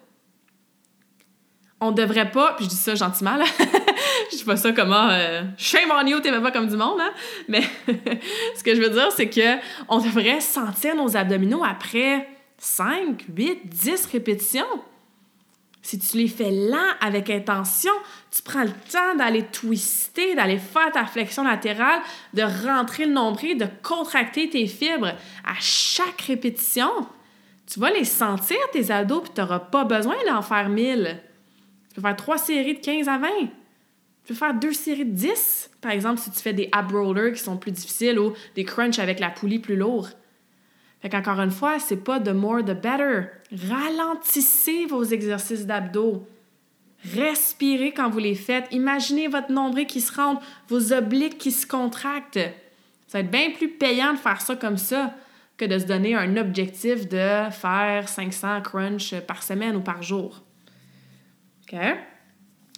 [1.80, 3.44] On devrait pas, puis je dis ça gentiment, là,
[4.30, 7.12] je dis pas ça comment euh, shame on you, t'es pas comme du monde, hein?
[7.48, 7.62] mais
[8.56, 9.58] ce que je veux dire, c'est que
[9.88, 14.64] on devrait sentir nos abdominaux après 5, 8, 10 répétitions.
[15.82, 17.92] Si tu les fais lent avec intention,
[18.30, 22.00] tu prends le temps d'aller twister, d'aller faire ta flexion latérale,
[22.34, 25.14] de rentrer le nombril, de contracter tes fibres
[25.44, 26.90] à chaque répétition.
[27.66, 31.20] Tu vas les sentir, tes abdos, puis tu n'auras pas besoin d'en faire 1000.
[31.88, 33.28] Tu peux faire trois séries de 15 à 20.
[33.40, 33.48] Tu
[34.28, 37.40] peux faire deux séries de 10, par exemple, si tu fais des ab rollers qui
[37.40, 40.14] sont plus difficiles ou des crunchs avec la poulie plus lourde.
[41.02, 43.24] Fait qu'encore une fois, c'est pas the more the better.
[43.68, 46.24] Ralentissez vos exercices d'abdos.
[47.16, 48.68] Respirez quand vous les faites.
[48.70, 52.38] Imaginez votre nombril qui se rentre, vos obliques qui se contractent.
[53.08, 55.12] Ça va être bien plus payant de faire ça comme ça
[55.56, 60.44] que de se donner un objectif de faire 500 crunch par semaine ou par jour.
[61.64, 61.78] OK?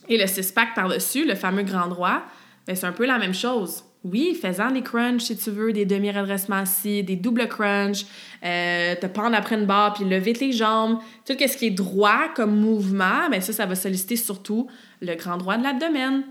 [0.09, 2.23] Et le six-pack par-dessus, le fameux grand droit,
[2.67, 5.87] ben, c'est un peu la même chose oui, faisant des crunchs si tu veux, des
[5.87, 8.05] demi-redressements assis, des doubles crunchs,
[8.45, 12.29] euh, te pendre après une barre puis lever tes jambes, tout ce qui est droit
[12.37, 14.69] comme mouvement, mais ben ça, ça va solliciter surtout
[15.01, 16.23] le grand droit de l'abdomen.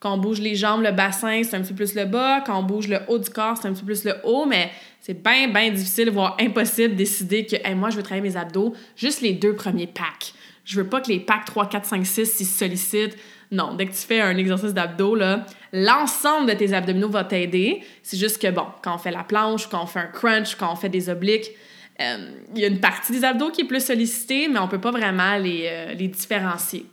[0.00, 2.40] Quand on bouge les jambes, le bassin, c'est un petit peu plus le bas.
[2.40, 4.70] Quand on bouge le haut du corps, c'est un petit peu plus le haut, mais
[4.98, 8.74] c'est bien, bien difficile, voire impossible de décider que moi, je veux travailler mes abdos
[8.96, 10.32] juste les deux premiers packs.
[10.64, 13.16] Je veux pas que les packs 3, 4, 5, 6 s'y sollicitent
[13.52, 15.16] non, dès que tu fais un exercice d'abdos,
[15.72, 17.82] l'ensemble de tes abdominaux va t'aider.
[18.02, 20.72] C'est juste que, bon, quand on fait la planche, quand on fait un crunch, quand
[20.72, 21.50] on fait des obliques,
[22.00, 24.70] euh, il y a une partie des abdos qui est plus sollicitée, mais on ne
[24.70, 26.86] peut pas vraiment les, euh, les différencier.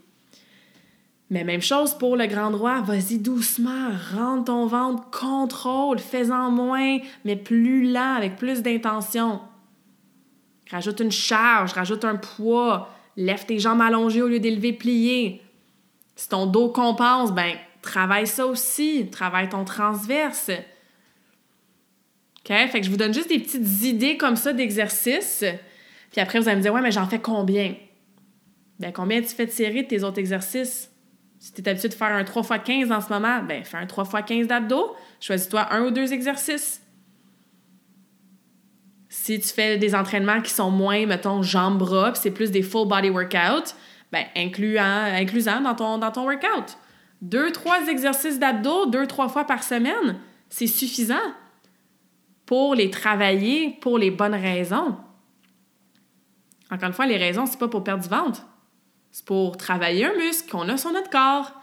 [1.30, 6.98] Mais même chose pour le grand droit, vas-y doucement, rentre ton ventre, contrôle, fais-en moins,
[7.24, 9.42] mais plus lent, avec plus d'intention.
[10.72, 15.42] Rajoute une charge, rajoute un poids, lève tes jambes allongées au lieu d'élever pliées.
[16.18, 20.50] Si ton dos compense, ben travaille ça aussi, travaille ton transverse.
[20.50, 22.48] OK?
[22.48, 25.46] Fait que je vous donne juste des petites idées comme ça d'exercices.
[26.12, 27.76] Puis après, vous allez me dire, ouais, mais j'en fais combien?
[28.80, 30.92] Ben, combien tu fais de séries de tes autres exercices?
[31.38, 33.78] Si tu es habitué de faire un 3 x 15 en ce moment, ben, fais
[33.78, 34.96] un 3 x 15 d'abdos.
[35.20, 36.82] Choisis-toi un ou deux exercices.
[39.08, 42.88] Si tu fais des entraînements qui sont moins, mettons, jambes-bras, puis c'est plus des full
[42.88, 43.76] body workout,
[44.12, 46.78] ben, inclusant dans ton, dans ton workout.
[47.22, 51.16] Deux, trois exercices d'abdos, deux, trois fois par semaine, c'est suffisant
[52.46, 54.98] pour les travailler pour les bonnes raisons.
[56.70, 58.46] Encore une fois, les raisons, c'est pas pour perdre du ventre.
[59.12, 61.54] C'est pour travailler un muscle qu'on a sur notre corps,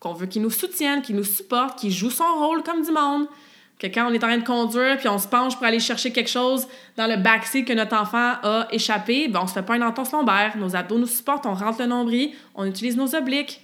[0.00, 3.26] qu'on veut qu'il nous soutienne, qu'il nous supporte, qu'il joue son rôle comme du monde,
[3.82, 6.12] que quand on est en train de conduire puis on se penche pour aller chercher
[6.12, 9.76] quelque chose dans le backseat que notre enfant a échappé, ben on se fait pas
[9.76, 13.60] une entorse lombaire, nos abdos nous supportent, on rentre le nombril, on utilise nos obliques.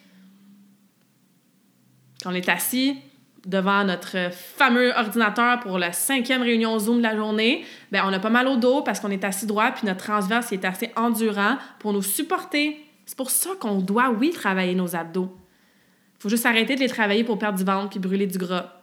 [2.22, 2.96] Quand on est assis
[3.46, 8.18] devant notre fameux ordinateur pour la cinquième réunion Zoom de la journée, ben on a
[8.18, 11.58] pas mal au dos parce qu'on est assis droit puis notre transverse est assez endurant
[11.78, 12.84] pour nous supporter.
[13.06, 15.34] C'est pour ça qu'on doit, oui, travailler nos abdos.
[16.18, 18.77] Faut juste arrêter de les travailler pour perdre du ventre puis brûler du gras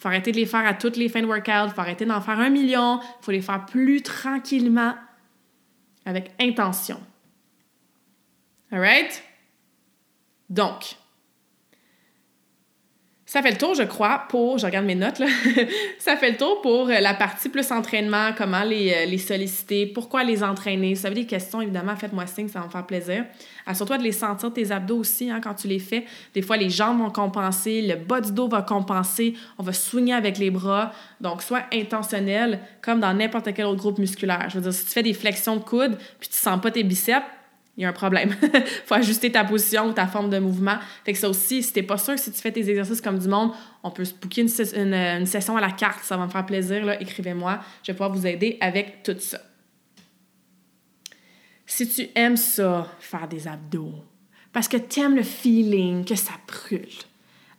[0.00, 2.40] faut arrêter de les faire à toutes les fins de workout, faut arrêter d'en faire
[2.40, 4.94] un million, faut les faire plus tranquillement,
[6.06, 6.98] avec intention.
[8.72, 9.22] Alright?
[10.48, 10.96] Donc,
[13.30, 15.28] ça fait le tour, je crois, pour, je regarde mes notes là,
[16.00, 19.86] ça fait le tour pour euh, la partie plus entraînement, comment les, euh, les solliciter,
[19.86, 20.96] pourquoi les entraîner.
[20.96, 23.24] Si vous avez des questions, évidemment, faites-moi signe, ça va me faire plaisir.
[23.66, 26.06] Assure-toi de les sentir, tes abdos aussi, hein, quand tu les fais.
[26.34, 30.14] Des fois, les jambes vont compenser, le bas du dos va compenser, on va swinger
[30.14, 30.90] avec les bras.
[31.20, 34.46] Donc, soit intentionnel, comme dans n'importe quel autre groupe musculaire.
[34.48, 36.82] Je veux dire, si tu fais des flexions de coude, puis tu sens pas tes
[36.82, 37.24] biceps,
[37.76, 38.34] il y a un problème.
[38.84, 40.76] faut ajuster ta position ou ta forme de mouvement.
[41.04, 43.28] Fait que ça aussi, si t'es pas sûr si tu fais tes exercices comme du
[43.28, 43.52] monde,
[43.82, 46.04] on peut se booker une, une, session à la carte.
[46.04, 46.90] Ça va me faire plaisir.
[47.00, 47.60] Écrivez-moi.
[47.82, 49.40] Je vais pouvoir vous aider avec tout ça.
[51.64, 53.94] Si tu aimes ça, faire des abdos,
[54.52, 56.88] parce que tu aimes le feeling que ça brûle,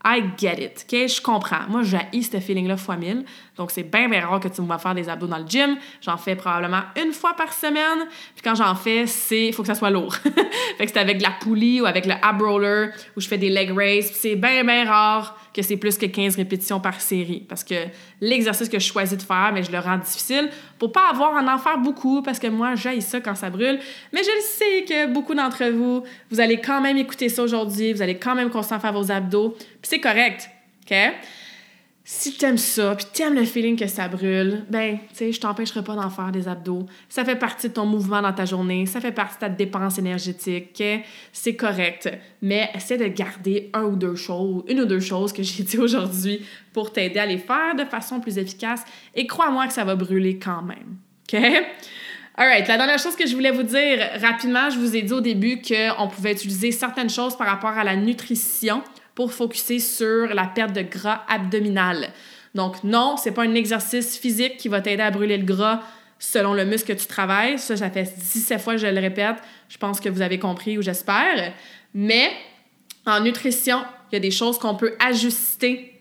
[0.04, 1.08] I get it, OK?
[1.08, 1.68] Je comprends.
[1.70, 3.24] Moi, j'ai ce feeling-là fois mille.
[3.56, 5.78] Donc, c'est bien, bien rare que tu me vas faire des abdos dans le gym.
[6.02, 8.08] J'en fais probablement une fois par semaine.
[8.36, 9.52] Puis quand j'en fais, c'est...
[9.52, 10.16] Faut que ça soit lourd.
[10.78, 13.50] fait que c'est avec la poulie ou avec le ab roller où je fais des
[13.50, 14.12] leg raises.
[14.14, 17.46] c'est bien, bien rare que c'est plus que 15 répétitions par série.
[17.48, 17.76] Parce que
[18.22, 20.50] l'exercice que je choisis de faire, mais je le rends difficile
[20.80, 23.80] pour pas avoir à en faire beaucoup, parce que moi, j'aille ça quand ça brûle.
[24.14, 27.94] Mais je le sais que beaucoup d'entre vous, vous allez quand même écouter ça aujourd'hui,
[27.94, 30.50] vous allez quand même constamment faire vos abdos, c'est correct,
[30.84, 30.96] OK?
[32.14, 35.84] si t'aimes ça, puis t'aimes le feeling que ça brûle, ben, tu sais, je t'empêcherai
[35.84, 36.86] pas d'en faire des abdos.
[37.08, 39.98] Ça fait partie de ton mouvement dans ta journée, ça fait partie de ta dépense
[39.98, 40.84] énergétique,
[41.32, 42.10] c'est correct.
[42.42, 45.78] Mais essaie de garder un ou deux choses, une ou deux choses que j'ai dit
[45.80, 48.84] aujourd'hui pour t'aider à les faire de façon plus efficace.
[49.16, 50.98] Et crois-moi que ça va brûler quand même.
[51.32, 51.40] OK?
[52.36, 55.22] Alright, la dernière chose que je voulais vous dire rapidement, je vous ai dit au
[55.22, 58.82] début qu'on pouvait utiliser certaines choses par rapport à la nutrition
[59.22, 62.10] pour focuser sur la perte de gras abdominal.
[62.56, 65.82] Donc non, c'est pas un exercice physique qui va t'aider à brûler le gras
[66.18, 67.60] selon le muscle que tu travailles.
[67.60, 69.36] Ça, ça fait 17 fois que je le répète.
[69.70, 71.54] Je pense que vous avez compris ou j'espère.
[71.94, 72.32] Mais
[73.06, 75.94] en nutrition, il y a des choses qu'on peut ajuster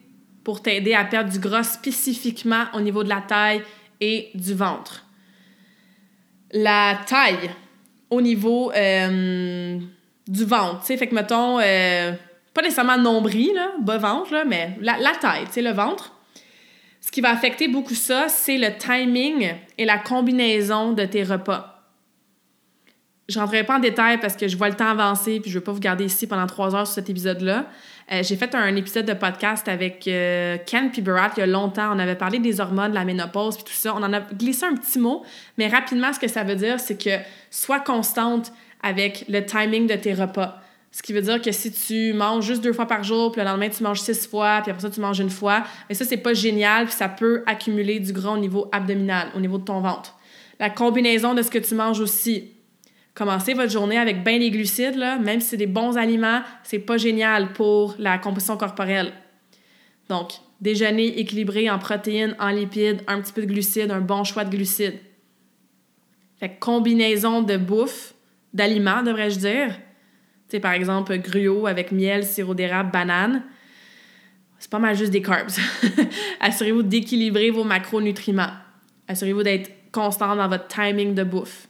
[0.42, 3.60] pour t'aider à perdre du gras spécifiquement au niveau de la taille
[4.00, 5.04] et du ventre.
[6.52, 7.50] La taille
[8.08, 9.78] au niveau euh,
[10.26, 12.12] du ventre, tu sais, fait que mettons, euh,
[12.54, 16.12] pas nécessairement nombril, là, bas ventre, là, mais la, la tu sais, le ventre.
[17.00, 21.76] Ce qui va affecter beaucoup ça, c'est le timing et la combinaison de tes repas.
[23.28, 25.64] Je rentrerai pas en détail parce que je vois le temps avancer puis je veux
[25.64, 27.66] pas vous garder ici pendant trois heures sur cet épisode-là.
[28.12, 31.94] Euh, j'ai fait un épisode de podcast avec euh, Ken Piberat il y a longtemps.
[31.94, 33.94] On avait parlé des hormones, de la ménopause puis tout ça.
[33.94, 35.24] On en a glissé un petit mot,
[35.58, 39.94] mais rapidement, ce que ça veut dire, c'est que sois constante avec le timing de
[39.94, 40.60] tes repas.
[40.92, 43.46] Ce qui veut dire que si tu manges juste deux fois par jour, puis le
[43.46, 46.16] lendemain, tu manges six fois, puis après ça, tu manges une fois, mais ça, c'est
[46.16, 49.80] pas génial, puis ça peut accumuler du gras au niveau abdominal, au niveau de ton
[49.80, 50.16] ventre.
[50.58, 52.50] La combinaison de ce que tu manges aussi.
[53.14, 56.96] Commencez votre journée avec bien les glucides, même si c'est des bons aliments, c'est pas
[56.96, 59.12] génial pour la composition corporelle.
[60.08, 64.44] Donc, déjeuner équilibré en protéines, en lipides, un petit peu de glucides, un bon choix
[64.44, 64.98] de glucides.
[66.38, 68.14] Fait combinaison de bouffe,
[68.52, 69.78] d'aliments, devrais-je dire,
[70.50, 73.42] sais, par exemple, gruau avec miel, sirop d'érable, banane.
[74.58, 75.50] C'est pas mal juste des carbs.
[76.40, 78.52] Assurez-vous d'équilibrer vos macronutriments.
[79.08, 81.68] Assurez-vous d'être constant dans votre timing de bouffe.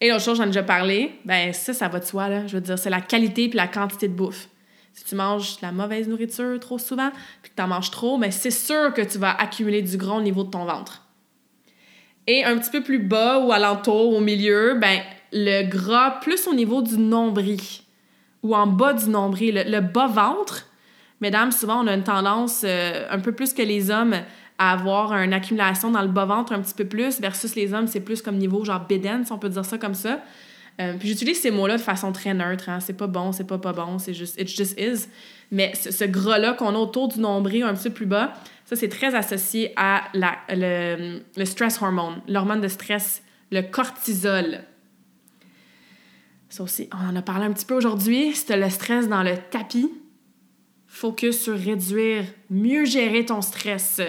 [0.00, 2.46] Et l'autre chose, j'en ai déjà parlé, ben ça, ça va de soi, là.
[2.46, 4.48] Je veux dire, c'est la qualité puis la quantité de bouffe.
[4.92, 7.10] Si tu manges de la mauvaise nourriture trop souvent,
[7.42, 9.96] puis que tu en manges trop, mais ben, c'est sûr que tu vas accumuler du
[9.96, 11.06] gras au niveau de ton ventre.
[12.26, 15.00] Et un petit peu plus bas ou alentour, au milieu, ben
[15.32, 17.60] le gras plus au niveau du nombril
[18.42, 20.66] ou en bas du nombril, le, bas-ventre.
[21.20, 24.14] Mesdames, souvent, on a une tendance euh, un peu plus que les hommes
[24.58, 28.00] à avoir une accumulation dans le bas-ventre un petit peu plus versus les hommes, c'est
[28.00, 30.20] plus comme niveau genre bédaine, si on peut dire ça comme ça.
[30.80, 32.68] Euh, puis j'utilise ces mots-là de façon très neutre.
[32.68, 32.80] Hein.
[32.80, 35.08] C'est pas bon, c'est pas pas bon, c'est juste it just is.
[35.50, 38.32] Mais ce, gras-là qu'on a autour du nombril, un petit peu plus bas,
[38.64, 44.60] ça c'est très associé à la, le, le stress hormone, l'hormone de stress, le cortisol.
[46.60, 48.34] On en a parlé un petit peu aujourd'hui.
[48.34, 49.90] Si le stress dans le tapis,
[50.86, 54.00] focus sur réduire, mieux gérer ton stress.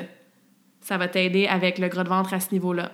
[0.82, 2.91] Ça va t'aider avec le gras de ventre à ce niveau-là.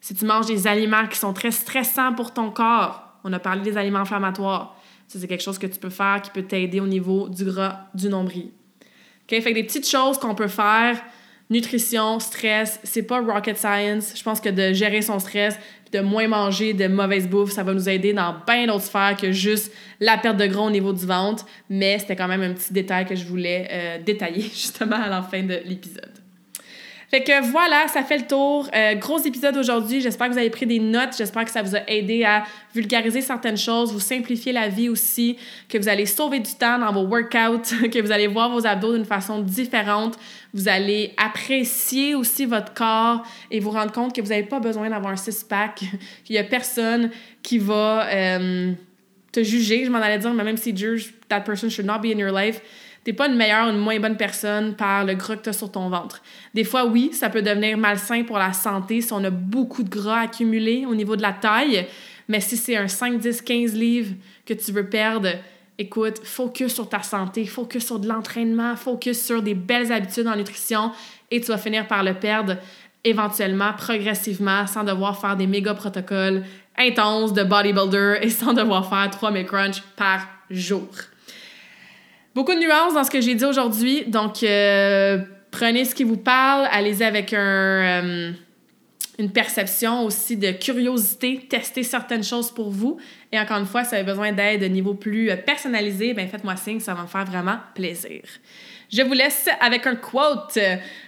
[0.00, 3.62] Si tu manges des aliments qui sont très stressants pour ton corps, on a parlé
[3.62, 4.76] des aliments inflammatoires.
[5.06, 7.86] Ça, c'est quelque chose que tu peux faire qui peut t'aider au niveau du gras
[7.94, 8.50] du nombril.
[8.82, 9.40] OK?
[9.40, 11.02] Fait que des petites choses qu'on peut faire
[11.50, 14.12] nutrition, stress, c'est pas rocket science.
[14.14, 15.58] Je pense que de gérer son stress,
[15.92, 19.32] de moins manger de mauvaise bouffe, ça va nous aider dans bien d'autres sphères que
[19.32, 21.46] juste la perte de gras au niveau du ventre.
[21.70, 25.22] Mais c'était quand même un petit détail que je voulais euh, détailler justement à la
[25.22, 26.17] fin de l'épisode.
[27.10, 28.68] Fait que voilà, ça fait le tour.
[28.74, 30.02] Euh, gros épisode aujourd'hui.
[30.02, 31.16] J'espère que vous avez pris des notes.
[31.16, 32.44] J'espère que ça vous a aidé à
[32.74, 35.38] vulgariser certaines choses, vous simplifier la vie aussi,
[35.70, 38.94] que vous allez sauver du temps dans vos workouts, que vous allez voir vos abdos
[38.94, 40.18] d'une façon différente.
[40.52, 44.90] Vous allez apprécier aussi votre corps et vous rendre compte que vous n'avez pas besoin
[44.90, 45.78] d'avoir un six-pack,
[46.24, 47.10] qu'il n'y a personne
[47.42, 48.72] qui va euh,
[49.32, 49.86] te juger.
[49.86, 52.32] Je m'en allais dire, mais même si juge, that person should not be in your
[52.32, 52.60] life
[53.04, 55.52] t'es pas une meilleure ou une moins bonne personne par le gras que tu as
[55.52, 56.22] sur ton ventre.
[56.54, 59.88] Des fois, oui, ça peut devenir malsain pour la santé si on a beaucoup de
[59.88, 61.86] gras accumulé au niveau de la taille,
[62.28, 65.30] mais si c'est un 5, 10, 15 livres que tu veux perdre,
[65.78, 70.36] écoute, focus sur ta santé, focus sur de l'entraînement, focus sur des belles habitudes en
[70.36, 70.92] nutrition
[71.30, 72.56] et tu vas finir par le perdre
[73.04, 76.44] éventuellement, progressivement, sans devoir faire des méga protocoles
[76.76, 80.88] intenses de bodybuilder et sans devoir faire 3000 crunch par jour.
[82.38, 84.04] Beaucoup de nuances dans ce que j'ai dit aujourd'hui.
[84.06, 85.18] Donc, euh,
[85.50, 88.30] prenez ce qui vous parle, allez-y avec euh,
[89.18, 92.96] une perception aussi de curiosité, testez certaines choses pour vous.
[93.32, 96.28] Et encore une fois, si vous avez besoin d'aide de niveau plus euh, personnalisé, ben
[96.28, 98.22] faites-moi signe, ça va me faire vraiment plaisir.
[98.88, 100.54] Je vous laisse avec un quote.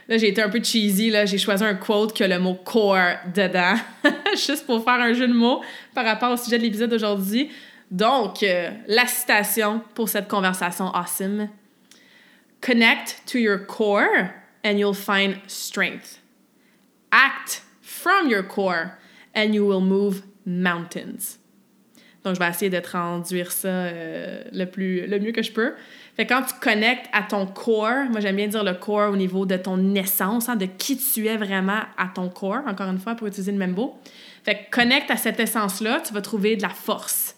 [0.09, 1.27] Là, j'ai été un peu cheesy, là.
[1.27, 3.77] J'ai choisi un quote qui a le mot core dedans,
[4.33, 5.63] juste pour faire un jeu de mots
[5.95, 7.51] par rapport au sujet de l'épisode d'aujourd'hui.
[7.91, 11.49] Donc, euh, la citation pour cette conversation awesome.
[12.61, 14.31] Connect to your core
[14.65, 16.21] and you'll find strength.
[17.11, 18.99] Act from your core
[19.35, 21.39] and you will move mountains.
[22.23, 25.73] Donc, je vais essayer de traduire ça euh, le, plus, le mieux que je peux.
[26.17, 29.47] Fait quand tu connectes à ton core, moi j'aime bien dire le core au niveau
[29.47, 33.15] de ton essence, hein, de qui tu es vraiment à ton core, encore une fois,
[33.15, 33.99] pour utiliser le même mot.
[34.45, 37.37] Fait que connecte à cette essence-là, tu vas trouver de la force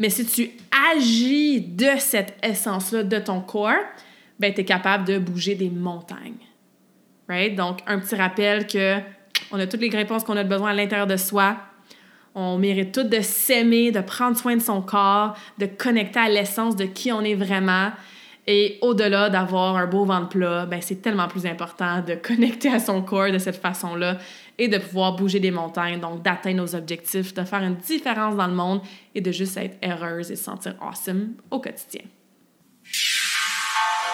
[0.00, 0.50] mais si tu
[0.96, 3.84] agis de cette essence-là, de ton corps,
[4.40, 6.46] ben, tu es capable de bouger des montagnes.
[7.28, 7.54] Right?
[7.54, 8.96] Donc, un petit rappel que
[9.52, 11.56] on a toutes les réponses qu'on a besoin à l'intérieur de soi.
[12.34, 16.76] On mérite toutes de s'aimer, de prendre soin de son corps, de connecter à l'essence
[16.76, 17.90] de qui on est vraiment.
[18.46, 22.78] Et au-delà d'avoir un beau ventre plat, ben c'est tellement plus important de connecter à
[22.78, 24.16] son corps de cette façon-là
[24.60, 28.46] et de pouvoir bouger des montagnes, donc d'atteindre nos objectifs, de faire une différence dans
[28.46, 28.82] le monde
[29.14, 32.02] et de juste être heureuse et se sentir awesome au quotidien.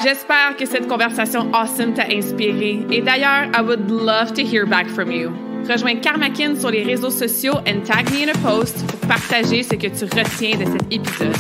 [0.03, 2.79] J'espère que cette conversation awesome t'a inspiré.
[2.93, 5.33] Et d'ailleurs, I would love to hear back from you.
[5.69, 9.75] Rejoins Karmakin sur les réseaux sociaux and tag me in a post pour partager ce
[9.75, 11.35] que tu retiens de cet épisode.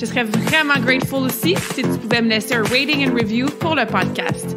[0.00, 3.76] Je serais vraiment grateful aussi si tu pouvais me laisser un rating and review pour
[3.76, 4.56] le podcast.